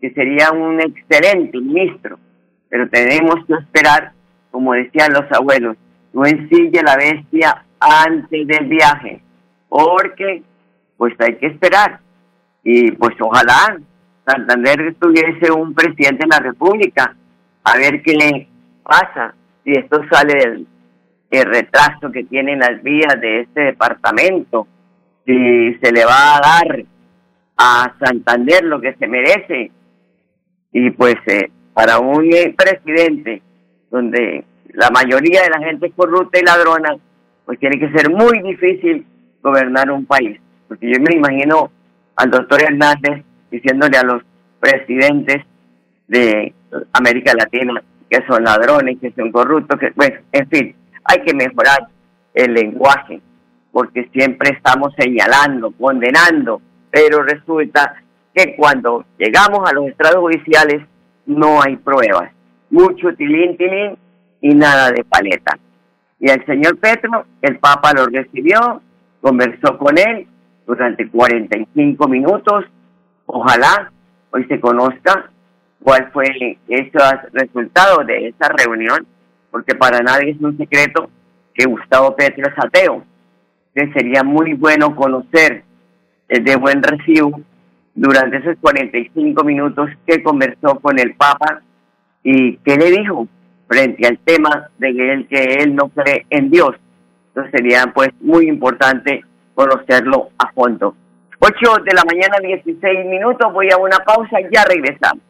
que 0.00 0.12
sería 0.12 0.52
un 0.52 0.80
excelente 0.80 1.58
ministro, 1.58 2.20
pero 2.68 2.88
tenemos 2.88 3.36
que 3.46 3.54
esperar, 3.54 4.12
como 4.50 4.72
decían 4.74 5.12
los 5.12 5.30
abuelos, 5.32 5.76
no 6.12 6.26
ensille 6.26 6.82
la 6.82 6.96
bestia 6.96 7.64
antes 7.80 8.46
del 8.46 8.66
viaje, 8.66 9.20
porque 9.68 10.42
pues 10.96 11.14
hay 11.20 11.36
que 11.36 11.46
esperar. 11.46 12.00
Y 12.64 12.90
pues 12.92 13.14
ojalá 13.20 13.78
Santander 14.26 14.94
tuviese 15.00 15.50
un 15.52 15.74
presidente 15.74 16.24
de 16.24 16.28
la 16.28 16.40
República, 16.40 17.14
a 17.64 17.76
ver 17.76 18.02
qué 18.02 18.14
le 18.14 18.48
pasa 18.82 19.34
si 19.64 19.72
esto 19.72 20.00
sale 20.10 20.34
del 20.34 20.66
el 21.30 21.44
retraso 21.44 22.10
que 22.10 22.24
tienen 22.24 22.60
las 22.60 22.82
vías 22.82 23.20
de 23.20 23.40
este 23.40 23.60
departamento, 23.60 24.66
si 25.26 25.74
se 25.74 25.92
le 25.92 26.04
va 26.04 26.36
a 26.36 26.40
dar 26.40 26.84
a 27.58 27.94
Santander 27.98 28.64
lo 28.64 28.80
que 28.80 28.94
se 28.94 29.06
merece. 29.06 29.70
Y 30.72 30.90
pues 30.90 31.16
eh, 31.26 31.50
para 31.78 32.00
un 32.00 32.28
presidente 32.56 33.40
donde 33.88 34.44
la 34.72 34.90
mayoría 34.90 35.42
de 35.42 35.50
la 35.50 35.60
gente 35.60 35.86
es 35.86 35.92
corrupta 35.94 36.36
y 36.36 36.44
ladrona, 36.44 36.96
pues 37.46 37.56
tiene 37.60 37.78
que 37.78 37.92
ser 37.92 38.10
muy 38.10 38.42
difícil 38.42 39.06
gobernar 39.40 39.88
un 39.92 40.04
país. 40.04 40.40
Porque 40.66 40.90
yo 40.92 40.98
me 41.00 41.14
imagino 41.14 41.70
al 42.16 42.30
doctor 42.32 42.62
Hernández 42.62 43.24
diciéndole 43.52 43.96
a 43.96 44.02
los 44.02 44.22
presidentes 44.58 45.44
de 46.08 46.52
América 46.94 47.32
Latina 47.34 47.80
que 48.10 48.26
son 48.26 48.42
ladrones, 48.42 48.98
que 49.00 49.12
son 49.12 49.30
corruptos, 49.30 49.78
que, 49.78 49.92
bueno, 49.94 50.16
en 50.32 50.48
fin, 50.48 50.74
hay 51.04 51.22
que 51.22 51.32
mejorar 51.32 51.86
el 52.34 52.54
lenguaje, 52.54 53.20
porque 53.70 54.08
siempre 54.12 54.50
estamos 54.50 54.92
señalando, 54.98 55.70
condenando, 55.70 56.60
pero 56.90 57.22
resulta 57.22 58.02
que 58.34 58.56
cuando 58.56 59.04
llegamos 59.16 59.60
a 59.70 59.72
los 59.74 59.86
estrados 59.86 60.18
judiciales 60.22 60.82
no 61.28 61.62
hay 61.62 61.76
pruebas. 61.76 62.32
Mucho 62.70 63.14
tilín, 63.14 63.56
tilín 63.56 63.96
y 64.40 64.54
nada 64.54 64.90
de 64.90 65.04
paleta. 65.04 65.56
Y 66.18 66.28
el 66.30 66.44
señor 66.46 66.76
Petro, 66.78 67.24
el 67.42 67.58
Papa 67.58 67.92
lo 67.92 68.06
recibió 68.06 68.82
conversó 69.20 69.76
con 69.78 69.98
él 69.98 70.26
durante 70.66 71.08
45 71.08 72.08
minutos. 72.08 72.64
Ojalá 73.26 73.92
hoy 74.30 74.44
se 74.46 74.60
conozca 74.60 75.30
cuál 75.82 76.10
fue 76.12 76.24
el 76.68 76.92
resultado 77.32 78.04
de 78.04 78.28
esa 78.28 78.48
reunión, 78.56 79.06
porque 79.50 79.74
para 79.74 80.00
nadie 80.00 80.30
es 80.30 80.40
un 80.40 80.56
secreto 80.56 81.10
que 81.54 81.66
Gustavo 81.66 82.14
Petro 82.16 82.48
es 82.48 82.64
ateo, 82.64 83.04
sería 83.92 84.24
muy 84.24 84.54
bueno 84.54 84.96
conocer 84.96 85.62
de 86.28 86.56
buen 86.56 86.82
recibo 86.82 87.40
durante 87.98 88.36
esos 88.36 88.56
45 88.60 89.42
minutos 89.44 89.90
que 90.06 90.22
conversó 90.22 90.78
con 90.80 90.98
el 91.00 91.14
Papa 91.14 91.62
y 92.22 92.56
qué 92.58 92.76
le 92.76 92.90
dijo 92.92 93.26
frente 93.66 94.06
al 94.06 94.18
tema 94.18 94.70
de 94.78 94.88
él, 94.88 95.26
que 95.28 95.42
él 95.60 95.74
no 95.74 95.88
cree 95.88 96.24
en 96.30 96.50
Dios. 96.50 96.76
Entonces 97.28 97.52
sería 97.52 97.92
pues 97.92 98.10
muy 98.20 98.48
importante 98.48 99.24
conocerlo 99.54 100.30
a 100.38 100.52
fondo. 100.52 100.94
8 101.40 101.54
de 101.84 101.94
la 101.94 102.04
mañana, 102.04 102.38
16 102.40 103.06
minutos, 103.06 103.52
voy 103.52 103.68
a 103.70 103.76
una 103.76 103.98
pausa 103.98 104.40
y 104.40 104.54
ya 104.54 104.64
regresamos. 104.64 105.22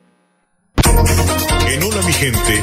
En 1.71 1.83
Hola 1.83 2.03
mi 2.07 2.13
gente, 2.13 2.63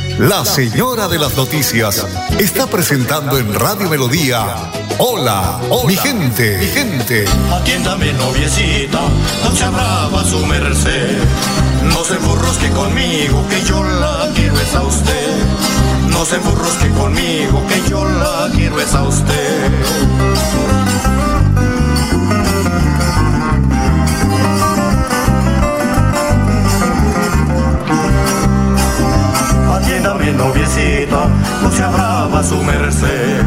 la 0.17 0.45
señora 0.45 1.07
de 1.07 1.19
las 1.19 1.35
noticias 1.35 2.05
está 2.39 2.67
presentando 2.67 3.37
en 3.37 3.53
Radio 3.53 3.89
Melodía. 3.89 4.71
Hola, 4.97 5.59
mi 5.85 5.95
gente, 5.95 6.57
mi 6.59 6.67
gente. 6.67 7.25
Atiéndame, 7.51 8.13
noviecita, 8.13 9.01
no 9.43 9.55
se 9.55 9.67
brava 9.67 10.23
su 10.23 10.45
merced. 10.45 11.17
No 11.83 12.03
se 12.03 12.15
que 12.59 12.69
conmigo, 12.71 13.45
que 13.49 13.63
yo 13.63 13.83
la 13.83 14.29
quiero 14.35 14.59
es 14.59 14.75
a 14.75 14.83
usted. 14.83 15.37
No 16.09 16.25
se 16.25 16.37
que 16.37 16.89
conmigo, 16.89 17.65
que 17.67 17.89
yo 17.89 18.05
la 18.05 18.49
quiero 18.53 18.79
es 18.79 18.93
a 18.93 19.03
usted. 19.03 20.30
Atiéndame 30.11 30.37
noviecita, 30.37 31.27
no 31.61 31.71
se 31.71 31.83
abrava 31.83 32.41
su 32.43 32.61
merced. 32.63 33.43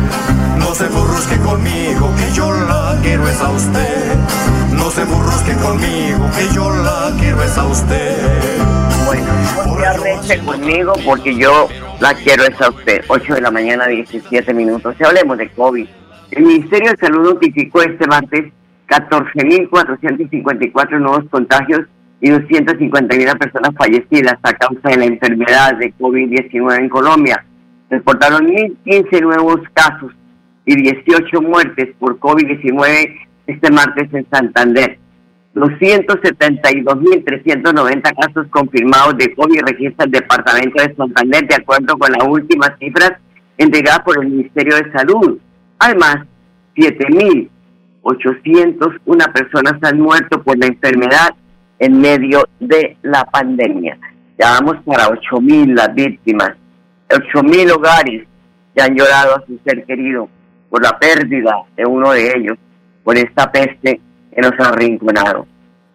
No 0.58 0.74
se 0.74 0.88
burrusque 0.88 1.36
conmigo, 1.38 2.10
que 2.16 2.30
yo 2.34 2.52
la 2.52 2.98
quiero 3.02 3.26
es 3.28 3.40
a 3.40 3.50
usted. 3.50 4.16
No 4.72 4.90
se 4.90 5.04
burrusque 5.04 5.54
conmigo, 5.56 6.30
que 6.36 6.48
yo 6.54 6.70
la 6.70 7.12
quiero 7.18 7.42
es 7.42 7.58
a 7.58 7.66
usted. 7.66 8.16
Bueno, 9.04 9.26
no 9.66 9.76
conmigo 10.46 10.94
porque 11.04 11.36
yo 11.36 11.68
la 12.00 12.14
quiero 12.14 12.44
es 12.44 12.58
a 12.60 12.70
usted. 12.70 13.04
8 13.08 13.34
de 13.34 13.42
la 13.42 13.50
mañana, 13.50 13.86
17 13.86 14.54
minutos. 14.54 14.94
Si 14.96 15.04
hablemos 15.04 15.36
de 15.36 15.50
COVID. 15.50 15.86
El 16.30 16.44
Ministerio 16.44 16.92
de 16.92 16.96
Salud 16.96 17.34
notificó 17.34 17.82
este 17.82 18.06
martes 18.06 18.50
14.454 18.88 20.98
nuevos 20.98 21.24
contagios 21.30 21.82
y 22.24 22.30
251 22.30 23.34
personas 23.34 23.70
fallecidas 23.76 24.38
a 24.42 24.54
causa 24.54 24.88
de 24.88 24.96
la 24.96 25.04
enfermedad 25.04 25.76
de 25.76 25.92
COVID-19 25.98 26.78
en 26.78 26.88
Colombia. 26.88 27.44
Reportaron 27.90 28.46
1.015 28.46 29.20
nuevos 29.20 29.60
casos 29.74 30.10
y 30.64 30.74
18 30.74 31.42
muertes 31.42 31.94
por 31.98 32.18
COVID-19 32.18 33.14
este 33.46 33.70
martes 33.70 34.08
en 34.14 34.26
Santander. 34.30 34.98
Los 35.52 35.68
172.390 35.72 38.16
casos 38.16 38.46
confirmados 38.48 39.18
de 39.18 39.34
COVID 39.34 39.60
registran 39.66 40.08
el 40.08 40.12
departamento 40.12 40.82
de 40.82 40.94
Santander 40.94 41.46
de 41.46 41.56
acuerdo 41.56 41.98
con 41.98 42.10
las 42.10 42.26
últimas 42.26 42.70
cifras 42.78 43.12
entregadas 43.58 44.00
por 44.00 44.24
el 44.24 44.30
Ministerio 44.30 44.76
de 44.76 44.90
Salud. 44.92 45.38
Además, 45.78 46.20
7.801 46.74 49.30
personas 49.30 49.74
han 49.82 50.00
muerto 50.00 50.42
por 50.42 50.56
la 50.56 50.68
enfermedad 50.68 51.34
en 51.78 52.00
medio 52.00 52.44
de 52.60 52.96
la 53.02 53.24
pandemia. 53.24 53.98
Ya 54.38 54.58
vamos 54.60 54.76
para 54.84 55.08
8.000 55.08 55.74
las 55.74 55.94
víctimas, 55.94 56.52
8.000 57.08 57.72
hogares 57.72 58.26
que 58.74 58.82
han 58.82 58.94
llorado 58.96 59.36
a 59.36 59.46
su 59.46 59.58
ser 59.64 59.84
querido 59.84 60.28
por 60.68 60.82
la 60.82 60.98
pérdida 60.98 61.54
de 61.76 61.86
uno 61.86 62.12
de 62.12 62.32
ellos, 62.36 62.58
por 63.04 63.16
esta 63.16 63.50
peste 63.50 64.00
que 64.34 64.40
nos 64.40 64.52
ha 64.58 64.70
arrinconado. 64.70 65.46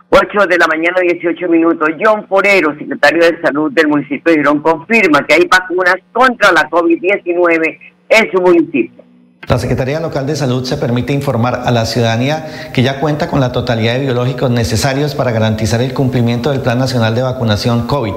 8 0.10 0.48
de 0.48 0.58
la 0.58 0.68
mañana, 0.68 1.02
18 1.02 1.48
minutos. 1.50 1.90
John 2.04 2.26
Forero, 2.28 2.76
secretario 2.78 3.24
de 3.24 3.42
Salud 3.42 3.72
del 3.72 3.88
municipio 3.88 4.32
de 4.32 4.40
Girón, 4.40 4.62
confirma 4.62 5.26
que 5.28 5.36
hay 5.36 5.48
vacunas 5.48 5.98
contra 6.12 6.52
la 6.52 6.68
COVID-19 6.70 7.80
en 8.10 8.32
su 8.32 8.42
municipio. 8.42 9.04
La 9.50 9.58
Secretaría 9.58 10.00
Local 10.00 10.28
de 10.28 10.36
Salud 10.36 10.64
se 10.64 10.78
permite 10.78 11.12
informar 11.12 11.64
a 11.66 11.72
la 11.72 11.88
ciudadanía 11.88 12.70
que 12.72 12.84
ya 12.84 13.00
cuenta 13.00 13.30
con 13.30 13.40
la 13.40 13.52
totalidad 13.52 13.94
de 13.96 14.02
biológicos 14.02 14.52
necesarios 14.52 15.16
para 15.16 15.32
garantizar 15.32 15.82
el 15.82 15.92
cumplimiento 15.92 16.52
del 16.52 16.62
Plan 16.62 16.78
Nacional 16.78 17.16
de 17.16 17.24
Vacunación 17.24 17.88
COVID. 17.88 18.14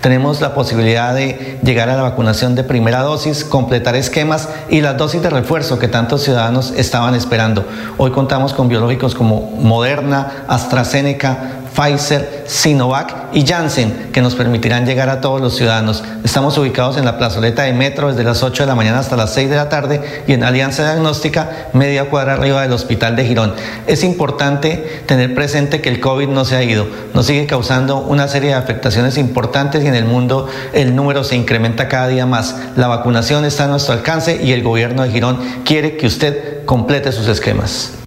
Tenemos 0.00 0.40
la 0.40 0.54
posibilidad 0.54 1.14
de 1.14 1.60
llegar 1.62 1.88
a 1.88 1.94
la 1.94 2.02
vacunación 2.02 2.56
de 2.56 2.64
primera 2.64 3.02
dosis, 3.02 3.44
completar 3.44 3.94
esquemas 3.94 4.48
y 4.70 4.80
las 4.80 4.98
dosis 4.98 5.22
de 5.22 5.30
refuerzo 5.30 5.78
que 5.78 5.86
tantos 5.86 6.24
ciudadanos 6.24 6.72
estaban 6.76 7.14
esperando. 7.14 7.64
Hoy 7.96 8.10
contamos 8.10 8.52
con 8.52 8.66
biológicos 8.66 9.14
como 9.14 9.52
Moderna, 9.52 10.46
AstraZeneca, 10.48 11.61
Pfizer, 11.74 12.44
Sinovac 12.46 13.28
y 13.32 13.46
Janssen, 13.46 14.10
que 14.12 14.20
nos 14.20 14.34
permitirán 14.34 14.84
llegar 14.84 15.08
a 15.08 15.20
todos 15.20 15.40
los 15.40 15.56
ciudadanos. 15.56 16.04
Estamos 16.22 16.56
ubicados 16.58 16.98
en 16.98 17.04
la 17.04 17.18
plazoleta 17.18 17.62
de 17.62 17.72
Metro 17.72 18.08
desde 18.08 18.24
las 18.24 18.42
8 18.42 18.64
de 18.64 18.66
la 18.66 18.74
mañana 18.74 18.98
hasta 18.98 19.16
las 19.16 19.32
6 19.34 19.48
de 19.48 19.56
la 19.56 19.68
tarde 19.68 20.00
y 20.26 20.34
en 20.34 20.44
Alianza 20.44 20.84
Diagnóstica, 20.84 21.68
media 21.72 22.10
cuadra 22.10 22.34
arriba 22.34 22.62
del 22.62 22.72
Hospital 22.72 23.16
de 23.16 23.24
Girón. 23.24 23.54
Es 23.86 24.04
importante 24.04 25.02
tener 25.06 25.34
presente 25.34 25.80
que 25.80 25.88
el 25.88 26.00
COVID 26.00 26.28
no 26.28 26.44
se 26.44 26.56
ha 26.56 26.62
ido, 26.62 26.86
nos 27.14 27.26
sigue 27.26 27.46
causando 27.46 27.98
una 27.98 28.28
serie 28.28 28.50
de 28.50 28.56
afectaciones 28.56 29.16
importantes 29.16 29.82
y 29.82 29.86
en 29.86 29.94
el 29.94 30.04
mundo 30.04 30.48
el 30.74 30.94
número 30.94 31.24
se 31.24 31.36
incrementa 31.36 31.88
cada 31.88 32.08
día 32.08 32.26
más. 32.26 32.72
La 32.76 32.88
vacunación 32.88 33.44
está 33.44 33.64
a 33.64 33.68
nuestro 33.68 33.94
alcance 33.94 34.42
y 34.42 34.52
el 34.52 34.62
gobierno 34.62 35.02
de 35.02 35.10
Girón 35.10 35.38
quiere 35.64 35.96
que 35.96 36.06
usted 36.06 36.64
complete 36.66 37.12
sus 37.12 37.28
esquemas. 37.28 37.98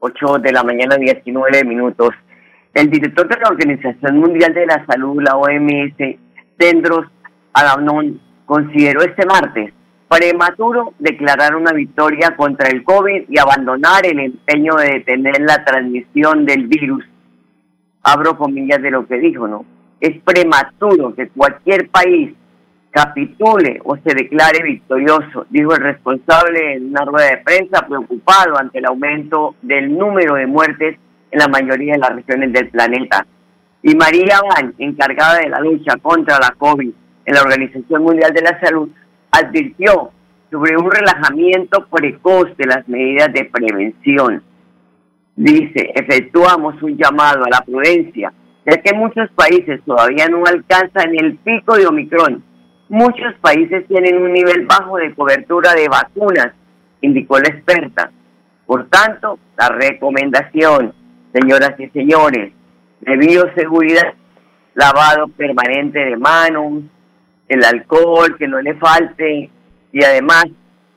8 0.00 0.38
de 0.38 0.52
la 0.52 0.62
mañana, 0.62 0.96
19 0.96 1.64
minutos. 1.64 2.10
El 2.78 2.90
director 2.90 3.26
de 3.26 3.40
la 3.40 3.48
Organización 3.48 4.18
Mundial 4.18 4.54
de 4.54 4.64
la 4.64 4.86
Salud, 4.86 5.20
la 5.20 5.34
OMS, 5.34 5.96
Tendros 6.56 7.06
Adhanom, 7.52 8.20
consideró 8.46 9.02
este 9.02 9.26
martes 9.26 9.72
prematuro 10.08 10.94
declarar 11.00 11.56
una 11.56 11.72
victoria 11.72 12.36
contra 12.36 12.68
el 12.68 12.84
COVID 12.84 13.24
y 13.28 13.36
abandonar 13.36 14.06
el 14.06 14.20
empeño 14.20 14.76
de 14.76 14.92
detener 14.92 15.40
la 15.40 15.64
transmisión 15.64 16.46
del 16.46 16.68
virus. 16.68 17.04
Abro 18.04 18.38
comillas 18.38 18.80
de 18.80 18.92
lo 18.92 19.08
que 19.08 19.18
dijo, 19.18 19.48
¿no? 19.48 19.64
Es 20.00 20.16
prematuro 20.22 21.16
que 21.16 21.30
cualquier 21.30 21.88
país 21.88 22.32
capitule 22.92 23.80
o 23.82 23.96
se 23.96 24.14
declare 24.14 24.62
victorioso, 24.62 25.46
dijo 25.50 25.74
el 25.74 25.82
responsable 25.82 26.74
en 26.74 26.90
una 26.90 27.04
rueda 27.04 27.30
de 27.30 27.38
prensa 27.38 27.84
preocupado 27.88 28.56
ante 28.56 28.78
el 28.78 28.86
aumento 28.86 29.56
del 29.62 29.98
número 29.98 30.36
de 30.36 30.46
muertes 30.46 30.96
en 31.30 31.38
la 31.38 31.48
mayoría 31.48 31.94
de 31.94 31.98
las 31.98 32.14
regiones 32.14 32.52
del 32.52 32.68
planeta. 32.68 33.26
Y 33.82 33.94
María 33.94 34.40
Van, 34.42 34.74
encargada 34.78 35.38
de 35.38 35.48
la 35.48 35.60
lucha 35.60 35.96
contra 36.02 36.38
la 36.38 36.54
COVID 36.58 36.90
en 37.24 37.34
la 37.34 37.42
Organización 37.42 38.02
Mundial 38.02 38.32
de 38.32 38.42
la 38.42 38.60
Salud, 38.60 38.88
advirtió 39.30 40.10
sobre 40.50 40.76
un 40.76 40.90
relajamiento 40.90 41.86
precoz 41.90 42.56
de 42.56 42.66
las 42.66 42.88
medidas 42.88 43.32
de 43.32 43.44
prevención. 43.44 44.42
Dice, 45.36 45.92
efectuamos 45.94 46.82
un 46.82 46.96
llamado 46.96 47.44
a 47.44 47.50
la 47.50 47.60
prudencia, 47.60 48.32
ya 48.66 48.80
que 48.82 48.94
muchos 48.94 49.30
países 49.32 49.80
todavía 49.84 50.26
no 50.28 50.42
alcanzan 50.44 51.14
el 51.14 51.36
pico 51.36 51.76
de 51.76 51.86
Omicron. 51.86 52.42
Muchos 52.88 53.34
países 53.40 53.86
tienen 53.86 54.20
un 54.20 54.32
nivel 54.32 54.66
bajo 54.66 54.96
de 54.96 55.14
cobertura 55.14 55.74
de 55.74 55.88
vacunas, 55.88 56.52
indicó 57.02 57.38
la 57.38 57.48
experta. 57.48 58.10
Por 58.66 58.88
tanto, 58.88 59.38
la 59.56 59.68
recomendación 59.68 60.92
señoras 61.32 61.78
y 61.78 61.88
señores, 61.88 62.52
de 63.00 63.16
bioseguridad, 63.16 64.14
lavado 64.74 65.28
permanente 65.28 65.98
de 65.98 66.16
manos, 66.16 66.82
el 67.48 67.64
alcohol, 67.64 68.36
que 68.38 68.48
no 68.48 68.60
le 68.60 68.74
falte, 68.74 69.50
y 69.92 70.04
además, 70.04 70.46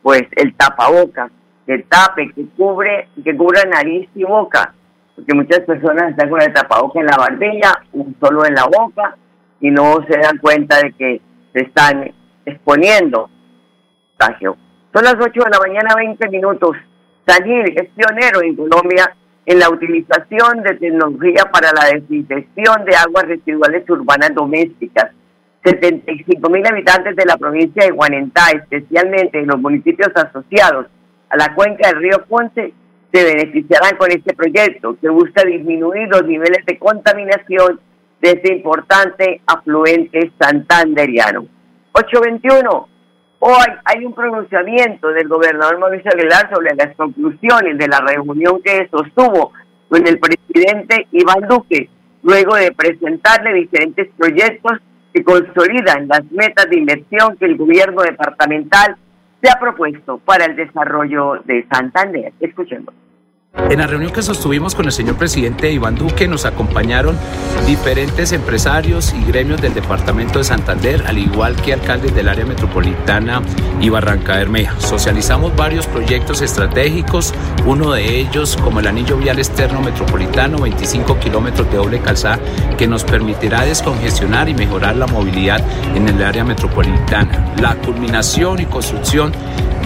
pues 0.02 0.24
el 0.36 0.54
tapaboca, 0.56 1.30
que 1.66 1.80
tape, 1.80 2.32
que 2.34 2.46
cubre, 2.58 3.08
que 3.24 3.36
cubra 3.36 3.64
nariz 3.66 4.10
y 4.16 4.24
boca, 4.24 4.74
porque 5.16 5.34
muchas 5.34 5.62
personas 5.62 6.12
están 6.12 6.30
con 6.30 6.42
el 6.42 6.54
tapabocas 6.54 7.02
en 7.02 7.08
la 7.08 7.18
barbilla, 7.18 7.84
un 7.94 8.16
solo 8.20 8.46
en 8.46 8.56
la 8.56 8.66
boca, 8.66 9.16
y 9.60 9.70
no 9.70 9.98
se 10.10 10.18
dan 10.18 10.38
cuenta 10.38 10.78
de 10.78 10.92
que 10.94 11.22
se 11.54 11.62
están 11.62 12.12
exponiendo. 12.46 13.30
Son 14.94 15.04
las 15.04 15.16
8 15.16 15.32
de 15.32 15.50
la 15.50 15.60
mañana, 15.60 15.96
20 15.96 16.30
minutos. 16.30 16.76
Salir 17.26 17.66
es 17.76 17.90
pionero 17.96 18.42
en 18.42 18.56
Colombia 18.56 19.16
en 19.46 19.60
la 19.60 19.70
utilización 19.70 20.62
de 20.64 20.76
tecnología 20.76 21.44
para 21.52 21.72
la 21.74 21.86
desinfección 21.94 22.86
de 22.86 22.96
aguas 22.96 23.26
residuales 23.28 23.90
urbanas 23.90 24.34
domésticas. 24.34 25.12
75 25.64 26.50
mil 26.50 26.66
habitantes 26.66 27.16
de 27.16 27.26
la 27.26 27.38
provincia 27.38 27.84
de 27.84 27.92
Guanentá, 27.92 28.50
especialmente 28.54 29.40
en 29.40 29.48
los 29.48 29.60
municipios 29.60 30.10
asociados 30.16 30.88
a 31.30 31.38
la 31.38 31.54
cuenca 31.54 31.88
del 31.90 31.98
río 31.98 32.26
Ponce, 32.28 32.74
se 33.12 33.24
beneficiarán 33.24 33.96
con 33.98 34.10
este 34.12 34.34
proyecto 34.34 34.98
que 35.00 35.10
busca 35.10 35.44
disminuir 35.44 36.08
los 36.08 36.26
niveles 36.26 36.66
de 36.66 36.80
contaminación 36.80 37.80
de 38.22 38.30
este 38.30 38.54
importante 38.54 39.42
afluente 39.46 40.32
santanderiano. 40.40 41.46
821. 41.94 42.88
Hoy 43.44 43.66
hay 43.86 44.06
un 44.06 44.14
pronunciamiento 44.14 45.08
del 45.08 45.28
gobernador 45.28 45.80
Mauricio 45.80 46.12
Aguilar 46.14 46.48
sobre 46.54 46.76
las 46.76 46.96
conclusiones 46.96 47.76
de 47.76 47.88
la 47.88 48.00
reunión 48.00 48.62
que 48.64 48.88
sostuvo 48.92 49.52
con 49.90 50.08
el 50.08 50.20
presidente 50.20 51.08
Iván 51.12 51.48
Duque, 51.50 51.90
luego 52.22 52.54
de 52.56 52.72
presentarle 52.72 53.56
diferentes 53.56 54.10
proyectos 54.16 54.74
que 55.12 55.24
consolidan 55.24 56.08
las 56.08 56.24
metas 56.32 56.70
de 56.70 56.78
inversión 56.78 57.36
que 57.38 57.46
el 57.46 57.58
gobierno 57.58 58.04
departamental 58.04 58.96
se 59.42 59.50
ha 59.50 59.60
propuesto 59.60 60.20
para 60.20 60.46
el 60.46 60.56
desarrollo 60.56 61.42
de 61.44 61.66
Santander. 61.68 62.34
Escuchemos. 62.42 62.94
En 63.54 63.80
la 63.80 63.88
reunión 63.88 64.14
que 64.14 64.22
sostuvimos 64.22 64.76
con 64.76 64.86
el 64.86 64.94
señor 64.94 65.18
presidente 65.18 65.72
Iván 65.72 65.96
Duque 65.96 66.26
nos 66.26 66.46
acompañaron 66.46 67.18
diferentes 67.68 68.32
empresarios 68.32 69.14
y 69.14 69.26
gremios 69.26 69.62
del 69.62 69.74
departamento 69.74 70.40
de 70.40 70.46
Santander, 70.46 71.04
al 71.06 71.18
igual 71.18 71.56
que 71.58 71.74
alcaldes 71.74 72.16
del 72.16 72.30
área 72.30 72.46
metropolitana 72.46 73.42
y 73.82 73.90
Barranca 73.90 74.38
Bermeja. 74.38 74.80
Socializamos 74.80 75.54
varios 75.56 75.86
proyectos 75.86 76.42
estratégicos, 76.42 77.34
uno 77.66 77.92
de 77.92 78.20
ellos 78.20 78.56
como 78.56 78.80
el 78.80 78.88
anillo 78.88 79.18
vial 79.18 79.38
externo 79.38 79.82
metropolitano, 79.82 80.58
25 80.60 81.20
kilómetros 81.20 81.70
de 81.72 81.78
doble 81.78 82.00
calzada, 82.00 82.40
que 82.78 82.88
nos 82.88 83.04
permitirá 83.04 83.66
descongestionar 83.66 84.48
y 84.48 84.54
mejorar 84.54 84.96
la 84.96 85.08
movilidad 85.08 85.60
en 85.94 86.08
el 86.08 86.24
área 86.24 86.46
metropolitana. 86.46 87.54
La 87.62 87.76
culminación 87.76 88.62
y 88.62 88.66
construcción 88.66 89.34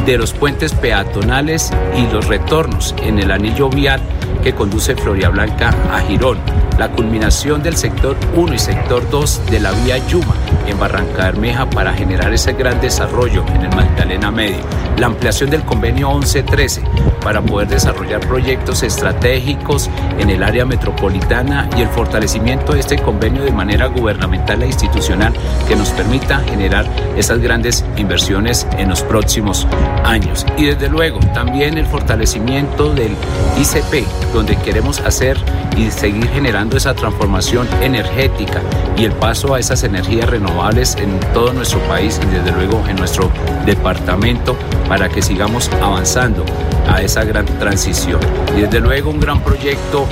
de 0.06 0.18
los 0.18 0.34
puentes 0.34 0.74
peatonales 0.74 1.72
y 1.98 2.14
los 2.14 2.28
retornos 2.28 2.94
en 3.02 3.20
el 3.20 3.32
anillo 3.32 3.70
vial 3.70 4.02
que 4.46 4.54
conduce 4.54 4.96
Floria 4.96 5.30
Blanca 5.30 5.74
a 5.92 6.02
Girón, 6.02 6.38
la 6.78 6.92
culminación 6.92 7.64
del 7.64 7.76
sector 7.76 8.16
1 8.36 8.54
y 8.54 8.60
sector 8.60 9.10
2 9.10 9.48
de 9.50 9.60
la 9.60 9.72
vía 9.72 9.98
Yuma 10.08 10.36
en 10.68 10.78
Barranca 10.78 11.24
Bermeja 11.24 11.68
para 11.68 11.94
generar 11.94 12.32
ese 12.32 12.54
gran 12.54 12.80
desarrollo 12.80 13.44
en 13.56 13.64
el 13.64 13.76
Magdalena 13.76 14.30
Medio, 14.30 14.62
la 15.00 15.08
ampliación 15.08 15.50
del 15.50 15.64
convenio 15.64 16.12
1113 16.12 16.84
para 17.24 17.42
poder 17.42 17.68
desarrollar 17.70 18.20
proyectos 18.20 18.84
estratégicos 18.84 19.90
en 20.20 20.30
el 20.30 20.44
área 20.44 20.64
metropolitana 20.64 21.68
y 21.76 21.82
el 21.82 21.88
fortalecimiento 21.88 22.74
de 22.74 22.82
este 22.82 23.00
convenio 23.00 23.44
de 23.44 23.52
manera 23.52 23.88
gubernamental 23.88 24.62
e 24.62 24.68
institucional 24.68 25.34
que 25.68 25.76
nos 25.76 25.90
permita 25.90 26.42
generar 26.42 26.86
esas 27.18 27.40
grandes 27.40 27.84
inversiones 27.98 28.68
en 28.78 28.90
los 28.90 29.02
próximos 29.02 29.68
años. 30.04 30.46
Y 30.56 30.66
desde 30.66 30.88
luego 30.88 31.20
también 31.34 31.80
el 31.80 31.88
fortalecimiento 31.88 32.94
del 32.94 33.16
ICP, 33.58 34.06
donde 34.36 34.58
queremos 34.58 35.00
hacer 35.00 35.38
y 35.78 35.90
seguir 35.90 36.28
generando 36.28 36.76
esa 36.76 36.94
transformación 36.94 37.68
energética 37.82 38.62
y 38.98 39.06
el 39.06 39.14
paso 39.14 39.56
a 39.56 39.60
esas 39.60 39.84
energías 39.84 40.30
renovables 40.30 40.96
en 40.98 41.20
todo 41.34 41.54
nuestro 41.54 41.80
país 41.88 42.20
y 42.22 42.26
desde 42.36 42.52
luego 42.52 42.84
en 42.88 42.98
nuestro 42.98 43.32
departamento 43.66 44.58
para 44.90 45.08
que 45.08 45.22
sigamos 45.22 45.70
avanzando 45.82 46.46
a 46.90 47.02
esa 47.02 47.24
gran 47.24 47.46
transición. 47.60 48.20
Y 48.58 48.62
desde 48.62 48.82
luego 48.82 49.10
un 49.10 49.22
gran 49.22 49.42
proyecto 49.42 50.06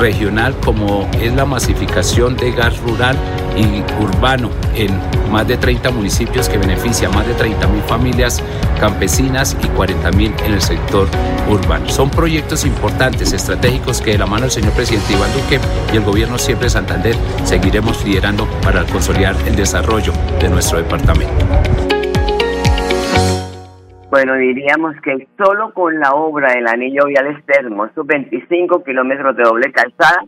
regional 0.00 0.56
como 0.64 1.08
es 1.20 1.32
la 1.34 1.44
masificación 1.44 2.36
de 2.36 2.52
gas 2.52 2.78
rural 2.80 3.16
y 3.56 3.82
urbano 4.02 4.50
en 4.74 4.90
más 5.30 5.46
de 5.46 5.56
30 5.56 5.90
municipios 5.90 6.48
que 6.48 6.58
beneficia 6.58 7.08
a 7.08 7.10
más 7.10 7.26
de 7.26 7.34
30 7.34 7.66
mil 7.68 7.82
familias 7.82 8.42
campesinas 8.76 9.56
y 9.62 9.68
40 9.68 10.10
mil 10.12 10.32
en 10.44 10.54
el 10.54 10.60
sector 10.60 11.08
urbano. 11.48 11.88
Son 11.88 12.10
proyectos 12.10 12.64
importantes, 12.64 13.32
estratégicos 13.32 14.00
que 14.00 14.12
de 14.12 14.18
la 14.18 14.26
mano 14.26 14.42
del 14.42 14.50
señor 14.50 14.72
presidente 14.74 15.12
Iván 15.12 15.32
Duque 15.32 15.60
y 15.92 15.96
el 15.96 16.04
gobierno 16.04 16.38
siempre 16.38 16.66
de 16.66 16.70
Santander 16.70 17.14
seguiremos 17.44 18.04
liderando 18.04 18.46
para 18.62 18.84
consolidar 18.84 19.34
el 19.46 19.56
desarrollo 19.56 20.12
de 20.40 20.48
nuestro 20.48 20.78
departamento. 20.78 21.44
Bueno, 24.10 24.34
diríamos 24.36 24.94
que 25.02 25.26
solo 25.36 25.74
con 25.74 25.98
la 25.98 26.12
obra 26.12 26.52
del 26.52 26.66
anillo 26.68 27.06
vial 27.06 27.26
externo, 27.26 27.86
esos 27.86 28.06
25 28.06 28.84
kilómetros 28.84 29.36
de 29.36 29.42
doble 29.42 29.72
calzada, 29.72 30.24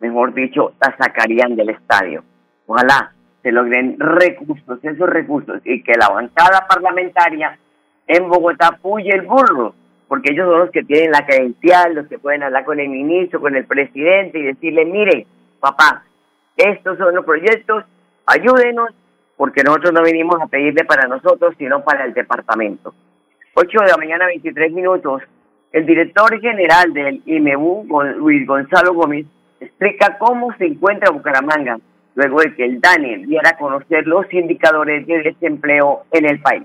mejor 0.00 0.32
dicho, 0.32 0.72
la 0.80 0.96
sacarían 0.96 1.56
del 1.56 1.70
estadio. 1.70 2.22
Ojalá 2.66 3.12
se 3.42 3.52
logren 3.52 3.96
recursos, 3.98 4.78
esos 4.82 5.08
recursos, 5.08 5.60
y 5.64 5.82
que 5.82 5.94
la 5.98 6.08
bancada 6.08 6.66
parlamentaria 6.68 7.58
en 8.06 8.28
Bogotá 8.28 8.68
apoye 8.68 9.10
el 9.10 9.22
burro, 9.22 9.74
porque 10.08 10.32
ellos 10.32 10.48
son 10.48 10.60
los 10.60 10.70
que 10.70 10.84
tienen 10.84 11.10
la 11.10 11.26
credencial, 11.26 11.94
los 11.94 12.06
que 12.06 12.18
pueden 12.18 12.42
hablar 12.42 12.64
con 12.64 12.78
el 12.78 12.88
ministro, 12.88 13.40
con 13.40 13.56
el 13.56 13.64
presidente 13.64 14.38
y 14.38 14.42
decirle, 14.42 14.84
mire, 14.84 15.26
papá, 15.60 16.04
estos 16.56 16.96
son 16.98 17.14
los 17.14 17.24
proyectos, 17.24 17.84
ayúdenos, 18.26 18.90
porque 19.36 19.62
nosotros 19.62 19.92
no 19.92 20.02
venimos 20.02 20.40
a 20.40 20.46
pedirle 20.46 20.84
para 20.84 21.08
nosotros, 21.08 21.54
sino 21.58 21.84
para 21.84 22.04
el 22.04 22.14
departamento. 22.14 22.94
8 23.54 23.80
de 23.80 23.88
la 23.88 23.96
mañana, 23.96 24.26
23 24.26 24.72
minutos. 24.72 25.22
El 25.72 25.84
director 25.84 26.40
general 26.40 26.92
del 26.92 27.22
IMEBU, 27.26 27.86
Luis 28.16 28.46
Gonzalo 28.46 28.94
Gómez, 28.94 29.26
explica 29.60 30.16
cómo 30.18 30.54
se 30.56 30.66
encuentra 30.66 31.10
Bucaramanga 31.10 31.78
luego 32.14 32.40
de 32.40 32.54
que 32.54 32.64
el 32.64 32.80
DANE 32.80 33.26
diera 33.26 33.50
a 33.50 33.58
conocer 33.58 34.06
los 34.06 34.32
indicadores 34.32 35.06
de 35.06 35.22
desempleo 35.22 36.04
en 36.12 36.24
el 36.26 36.40
país. 36.40 36.64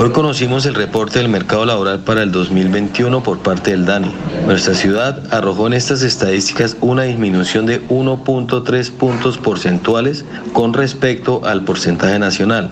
Hoy 0.00 0.10
conocimos 0.12 0.64
el 0.64 0.74
reporte 0.74 1.18
del 1.18 1.28
mercado 1.28 1.66
laboral 1.66 2.00
para 2.00 2.22
el 2.22 2.32
2021 2.32 3.22
por 3.22 3.40
parte 3.40 3.72
del 3.72 3.84
DANI. 3.84 4.10
Nuestra 4.46 4.72
ciudad 4.74 5.22
arrojó 5.30 5.66
en 5.66 5.74
estas 5.74 6.00
estadísticas 6.00 6.78
una 6.80 7.02
disminución 7.02 7.66
de 7.66 7.86
1.3 7.88 8.90
puntos 8.92 9.36
porcentuales 9.36 10.24
con 10.54 10.72
respecto 10.72 11.42
al 11.44 11.64
porcentaje 11.64 12.18
nacional, 12.18 12.70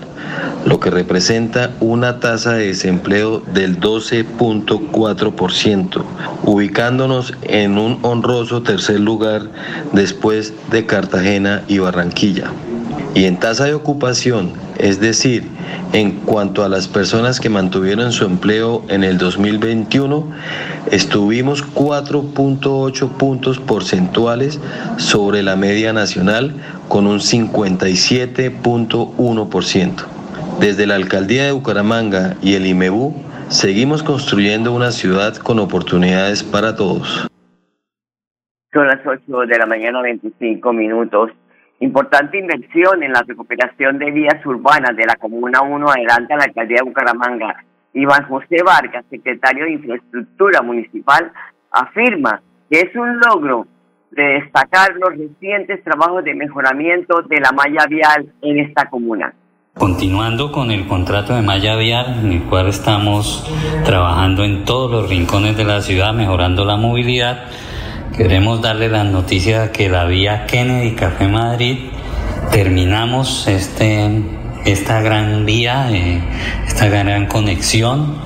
lo 0.65 0.79
que 0.79 0.89
representa 0.89 1.69
una 1.79 2.19
tasa 2.19 2.53
de 2.53 2.65
desempleo 2.67 3.43
del 3.53 3.79
12.4%, 3.79 6.03
ubicándonos 6.43 7.35
en 7.43 7.77
un 7.77 7.99
honroso 8.01 8.63
tercer 8.63 8.99
lugar 8.99 9.43
después 9.93 10.51
de 10.71 10.87
Cartagena 10.87 11.61
y 11.67 11.77
Barranquilla. 11.77 12.51
Y 13.15 13.25
en 13.25 13.37
tasa 13.37 13.65
de 13.65 13.73
ocupación, 13.73 14.53
es 14.77 14.99
decir, 14.99 15.47
en 15.93 16.11
cuanto 16.11 16.63
a 16.63 16.69
las 16.69 16.87
personas 16.87 17.39
que 17.39 17.49
mantuvieron 17.49 18.11
su 18.11 18.25
empleo 18.25 18.83
en 18.87 19.03
el 19.03 19.17
2021, 19.17 20.31
estuvimos 20.91 21.65
4.8 21.73 23.17
puntos 23.17 23.59
porcentuales 23.59 24.59
sobre 24.97 25.41
la 25.41 25.55
media 25.55 25.91
nacional 25.91 26.53
con 26.87 27.07
un 27.07 27.17
57.1%. 27.19 30.05
Desde 30.59 30.85
la 30.85 30.93
alcaldía 30.95 31.45
de 31.45 31.51
Bucaramanga 31.51 32.35
y 32.41 32.53
el 32.55 32.67
IMEBU, 32.67 33.15
seguimos 33.47 34.03
construyendo 34.03 34.73
una 34.73 34.91
ciudad 34.91 35.37
con 35.37 35.57
oportunidades 35.59 36.43
para 36.43 36.75
todos. 36.75 37.29
Son 38.71 38.85
las 38.85 38.99
8 39.05 39.21
de 39.47 39.57
la 39.57 39.65
mañana, 39.65 40.01
25 40.01 40.73
minutos. 40.73 41.31
Importante 41.81 42.37
inversión 42.37 43.03
en 43.03 43.13
la 43.13 43.23
recuperación 43.25 43.99
de 43.99 44.11
vías 44.11 44.45
urbanas 44.45 44.95
de 44.97 45.05
la 45.05 45.15
Comuna 45.15 45.61
1 45.61 45.89
adelante 45.89 46.33
a 46.33 46.37
la 46.37 46.43
alcaldía 46.43 46.79
de 46.79 46.89
Bucaramanga. 46.89 47.63
Iván 47.93 48.27
José 48.27 48.61
Vargas, 48.63 49.05
secretario 49.09 49.65
de 49.65 49.71
Infraestructura 49.71 50.61
Municipal, 50.61 51.31
afirma 51.71 52.41
que 52.69 52.81
es 52.81 52.95
un 52.95 53.19
logro 53.19 53.65
de 54.11 54.23
destacar 54.23 54.93
los 54.95 55.17
recientes 55.17 55.83
trabajos 55.83 56.23
de 56.23 56.35
mejoramiento 56.35 57.21
de 57.21 57.39
la 57.39 57.51
malla 57.51 57.85
vial 57.87 58.31
en 58.41 58.59
esta 58.59 58.89
comuna. 58.89 59.33
Continuando 59.75 60.51
con 60.51 60.71
el 60.71 60.85
contrato 60.87 61.33
de 61.33 61.41
malla 61.41 61.77
vial, 61.77 62.19
en 62.23 62.33
el 62.33 62.43
cual 62.43 62.67
estamos 62.67 63.49
trabajando 63.85 64.43
en 64.43 64.65
todos 64.65 64.91
los 64.91 65.09
rincones 65.09 65.55
de 65.55 65.63
la 65.63 65.79
ciudad, 65.79 66.13
mejorando 66.13 66.65
la 66.65 66.75
movilidad, 66.75 67.45
Queremos 68.15 68.61
darle 68.61 68.89
la 68.89 69.03
noticia 69.03 69.71
que 69.71 69.89
la 69.89 70.05
vía 70.05 70.45
Kennedy 70.45 70.91
Café 70.91 71.27
Madrid 71.27 71.77
terminamos 72.51 73.47
este, 73.47 74.21
esta 74.65 75.01
gran 75.01 75.45
vía, 75.45 75.89
eh, 75.91 76.21
esta 76.67 76.87
gran 76.87 77.27
conexión 77.27 78.17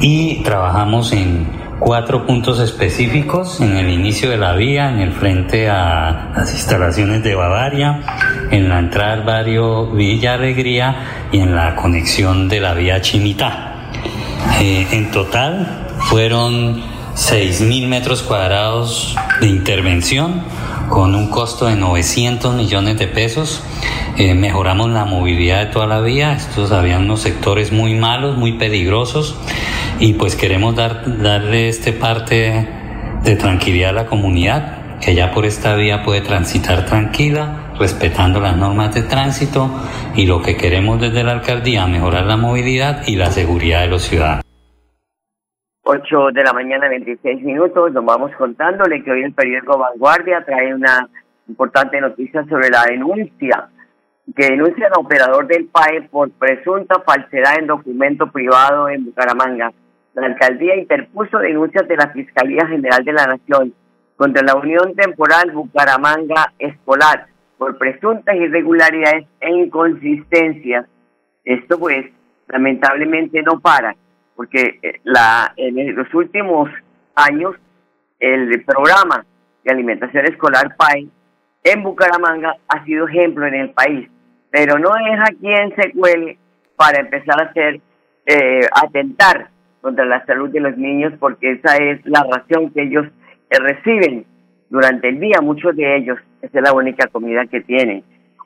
y 0.00 0.42
trabajamos 0.42 1.12
en 1.12 1.46
cuatro 1.78 2.26
puntos 2.26 2.60
específicos 2.60 3.60
en 3.60 3.76
el 3.76 3.90
inicio 3.90 4.30
de 4.30 4.36
la 4.36 4.54
vía, 4.54 4.90
en 4.90 5.00
el 5.00 5.12
frente 5.12 5.68
a 5.68 6.32
las 6.36 6.52
instalaciones 6.52 7.22
de 7.22 7.34
Bavaria, 7.34 8.00
en 8.50 8.68
la 8.68 8.78
entrada 8.78 9.14
al 9.14 9.22
barrio 9.22 9.90
Villa 9.90 10.34
Alegría 10.34 11.28
y 11.32 11.40
en 11.40 11.54
la 11.54 11.74
conexión 11.76 12.48
de 12.48 12.60
la 12.60 12.74
vía 12.74 13.00
Chimitá. 13.00 13.90
Eh, 14.60 14.86
en 14.92 15.10
total 15.10 15.86
fueron 15.98 16.93
6.000 17.14 17.86
metros 17.86 18.22
cuadrados 18.22 19.16
de 19.40 19.46
intervención 19.46 20.42
con 20.88 21.14
un 21.14 21.30
costo 21.30 21.66
de 21.66 21.76
900 21.76 22.54
millones 22.54 22.98
de 22.98 23.06
pesos. 23.06 23.62
Eh, 24.16 24.34
mejoramos 24.34 24.90
la 24.90 25.04
movilidad 25.04 25.60
de 25.60 25.66
toda 25.66 25.86
la 25.86 26.00
vía. 26.00 26.32
Estos 26.32 26.72
habían 26.72 27.04
unos 27.04 27.20
sectores 27.20 27.70
muy 27.70 27.94
malos, 27.94 28.36
muy 28.36 28.54
peligrosos 28.54 29.36
y 30.00 30.14
pues 30.14 30.34
queremos 30.34 30.74
dar, 30.74 31.22
darle 31.22 31.68
este 31.68 31.92
parte 31.92 32.68
de 33.22 33.36
tranquilidad 33.36 33.90
a 33.90 33.92
la 33.92 34.06
comunidad, 34.06 34.98
que 35.00 35.14
ya 35.14 35.30
por 35.30 35.46
esta 35.46 35.76
vía 35.76 36.02
puede 36.02 36.20
transitar 36.20 36.84
tranquila, 36.84 37.72
respetando 37.78 38.40
las 38.40 38.56
normas 38.56 38.92
de 38.94 39.02
tránsito 39.02 39.70
y 40.16 40.26
lo 40.26 40.42
que 40.42 40.56
queremos 40.56 41.00
desde 41.00 41.22
la 41.22 41.32
alcaldía, 41.32 41.86
mejorar 41.86 42.26
la 42.26 42.36
movilidad 42.36 43.06
y 43.06 43.16
la 43.16 43.30
seguridad 43.30 43.82
de 43.82 43.86
los 43.86 44.02
ciudadanos. 44.02 44.43
8 45.86 46.30
de 46.32 46.42
la 46.42 46.54
mañana, 46.54 46.88
26 46.88 47.42
minutos. 47.42 47.92
Nos 47.92 48.04
vamos 48.04 48.32
contándole 48.36 49.04
que 49.04 49.10
hoy 49.10 49.22
el 49.22 49.34
periódico 49.34 49.78
Vanguardia 49.78 50.42
trae 50.44 50.74
una 50.74 51.08
importante 51.46 52.00
noticia 52.00 52.42
sobre 52.44 52.70
la 52.70 52.84
denuncia 52.84 53.68
que 54.34 54.46
denuncia 54.46 54.86
al 54.86 55.04
operador 55.04 55.46
del 55.46 55.66
PAE 55.66 56.08
por 56.10 56.30
presunta 56.30 57.00
falsedad 57.00 57.58
en 57.58 57.66
documento 57.66 58.30
privado 58.32 58.88
en 58.88 59.04
Bucaramanga. 59.04 59.72
La 60.14 60.26
alcaldía 60.26 60.76
interpuso 60.76 61.38
denuncias 61.38 61.86
de 61.86 61.96
la 61.96 62.08
Fiscalía 62.08 62.66
General 62.66 63.04
de 63.04 63.12
la 63.12 63.26
Nación 63.26 63.74
contra 64.16 64.42
la 64.42 64.54
Unión 64.54 64.94
Temporal 64.94 65.50
Bucaramanga 65.52 66.54
Escolar 66.58 67.26
por 67.58 67.76
presuntas 67.76 68.34
irregularidades 68.36 69.26
e 69.40 69.50
inconsistencias. 69.50 70.86
Esto 71.44 71.78
pues 71.78 72.06
lamentablemente 72.48 73.42
no 73.42 73.60
para 73.60 73.94
porque 74.36 74.78
eh, 74.82 75.00
la, 75.04 75.52
en 75.56 75.94
los 75.94 76.12
últimos 76.14 76.70
años 77.14 77.54
el 78.20 78.64
programa 78.64 79.24
de 79.64 79.72
alimentación 79.72 80.24
escolar 80.26 80.76
PAI 80.76 81.10
en 81.64 81.82
Bucaramanga 81.82 82.56
ha 82.68 82.84
sido 82.84 83.08
ejemplo 83.08 83.46
en 83.46 83.54
el 83.54 83.70
país, 83.70 84.08
pero 84.50 84.78
no 84.78 84.90
es 84.96 85.20
a 85.20 85.32
quien 85.40 85.74
se 85.74 85.92
cuele 85.92 86.38
para 86.76 87.00
empezar 87.00 87.40
a 87.40 87.46
hacer, 87.46 87.80
eh, 88.26 88.60
atentar 88.82 89.48
contra 89.80 90.04
la 90.04 90.24
salud 90.26 90.50
de 90.50 90.60
los 90.60 90.76
niños, 90.76 91.12
porque 91.18 91.52
esa 91.52 91.76
es 91.76 92.04
la 92.04 92.26
ración 92.30 92.70
que 92.70 92.82
ellos 92.82 93.06
eh, 93.50 93.58
reciben 93.58 94.26
durante 94.68 95.08
el 95.08 95.20
día, 95.20 95.40
muchos 95.40 95.74
de 95.76 95.96
ellos, 95.96 96.18
esa 96.42 96.58
es 96.58 96.64
la 96.64 96.72
única 96.72 97.06
comida 97.08 97.46
que 97.46 97.60
tienen, 97.60 98.04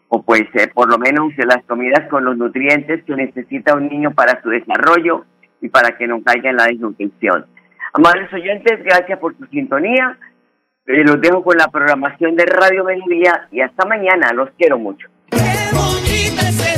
o 0.09 0.23
pues 0.23 0.43
por 0.75 0.89
lo 0.89 0.99
menos 0.99 1.33
las 1.39 1.65
comidas 1.65 2.09
con 2.09 2.25
los 2.25 2.37
nutrientes 2.37 3.03
que 3.05 3.15
necesita 3.15 3.75
un 3.75 3.89
niño 3.89 4.13
para 4.13 4.41
su 4.43 4.49
desarrollo, 4.49 5.25
y 5.61 5.69
para 5.69 5.97
que 5.97 6.07
no 6.07 6.23
caiga 6.23 6.51
en 6.51 6.57
la 6.57 6.67
desnutrición. 6.67 7.47
Amables 7.93 8.33
oyentes, 8.33 8.83
gracias 8.85 9.19
por 9.19 9.37
su 9.37 9.47
sintonía. 9.47 10.19
Eh, 10.87 11.05
los 11.05 11.21
dejo 11.21 11.43
con 11.43 11.57
la 11.57 11.69
programación 11.69 12.37
de 12.37 12.47
Radio 12.47 12.85
Melodía 12.85 13.49
y 13.51 13.61
hasta 13.61 13.87
mañana. 13.87 14.33
Los 14.33 14.51
quiero 14.57 14.79
mucho. 14.79 15.09
Hola 15.33 16.78